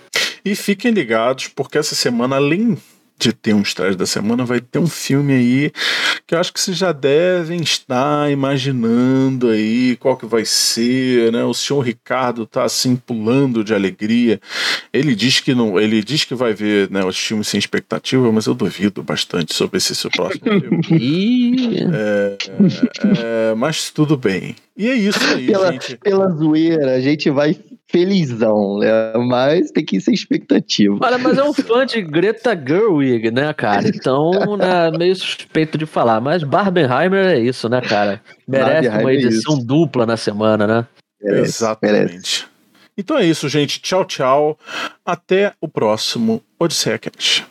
[0.45, 2.77] E fiquem ligados, porque essa semana, além
[3.17, 5.71] de ter um estresse da semana, vai ter um filme aí
[6.25, 11.43] que eu acho que vocês já devem estar imaginando aí qual que vai ser, né?
[11.43, 14.39] O senhor Ricardo tá assim pulando de alegria.
[14.91, 18.45] Ele diz que não, ele diz que vai ver, né, os filmes sem expectativa, mas
[18.45, 20.43] eu duvido bastante sobre esse seu próximo
[20.83, 21.77] filme.
[21.93, 22.37] é,
[23.51, 24.55] é, mas tudo bem.
[24.75, 25.97] E é isso aí, pela, gente.
[25.97, 27.55] Pela zoeira, a gente vai
[27.89, 29.13] felizão, né?
[29.27, 30.97] Mas tem que ser expectativa.
[31.01, 33.87] Olha, mas é um fã de Greta Gerwig, né, cara?
[33.87, 36.19] Então, né, meio suspeito de falar.
[36.19, 38.21] Mas Barbenheimer é isso, né, cara?
[38.47, 40.87] Merece uma é edição é dupla na semana, né?
[41.21, 42.03] Merece, Exatamente.
[42.03, 42.45] Merece.
[42.97, 43.81] Então é isso, gente.
[43.81, 44.59] Tchau, tchau.
[45.05, 47.45] Até o próximo Odisseia Cat.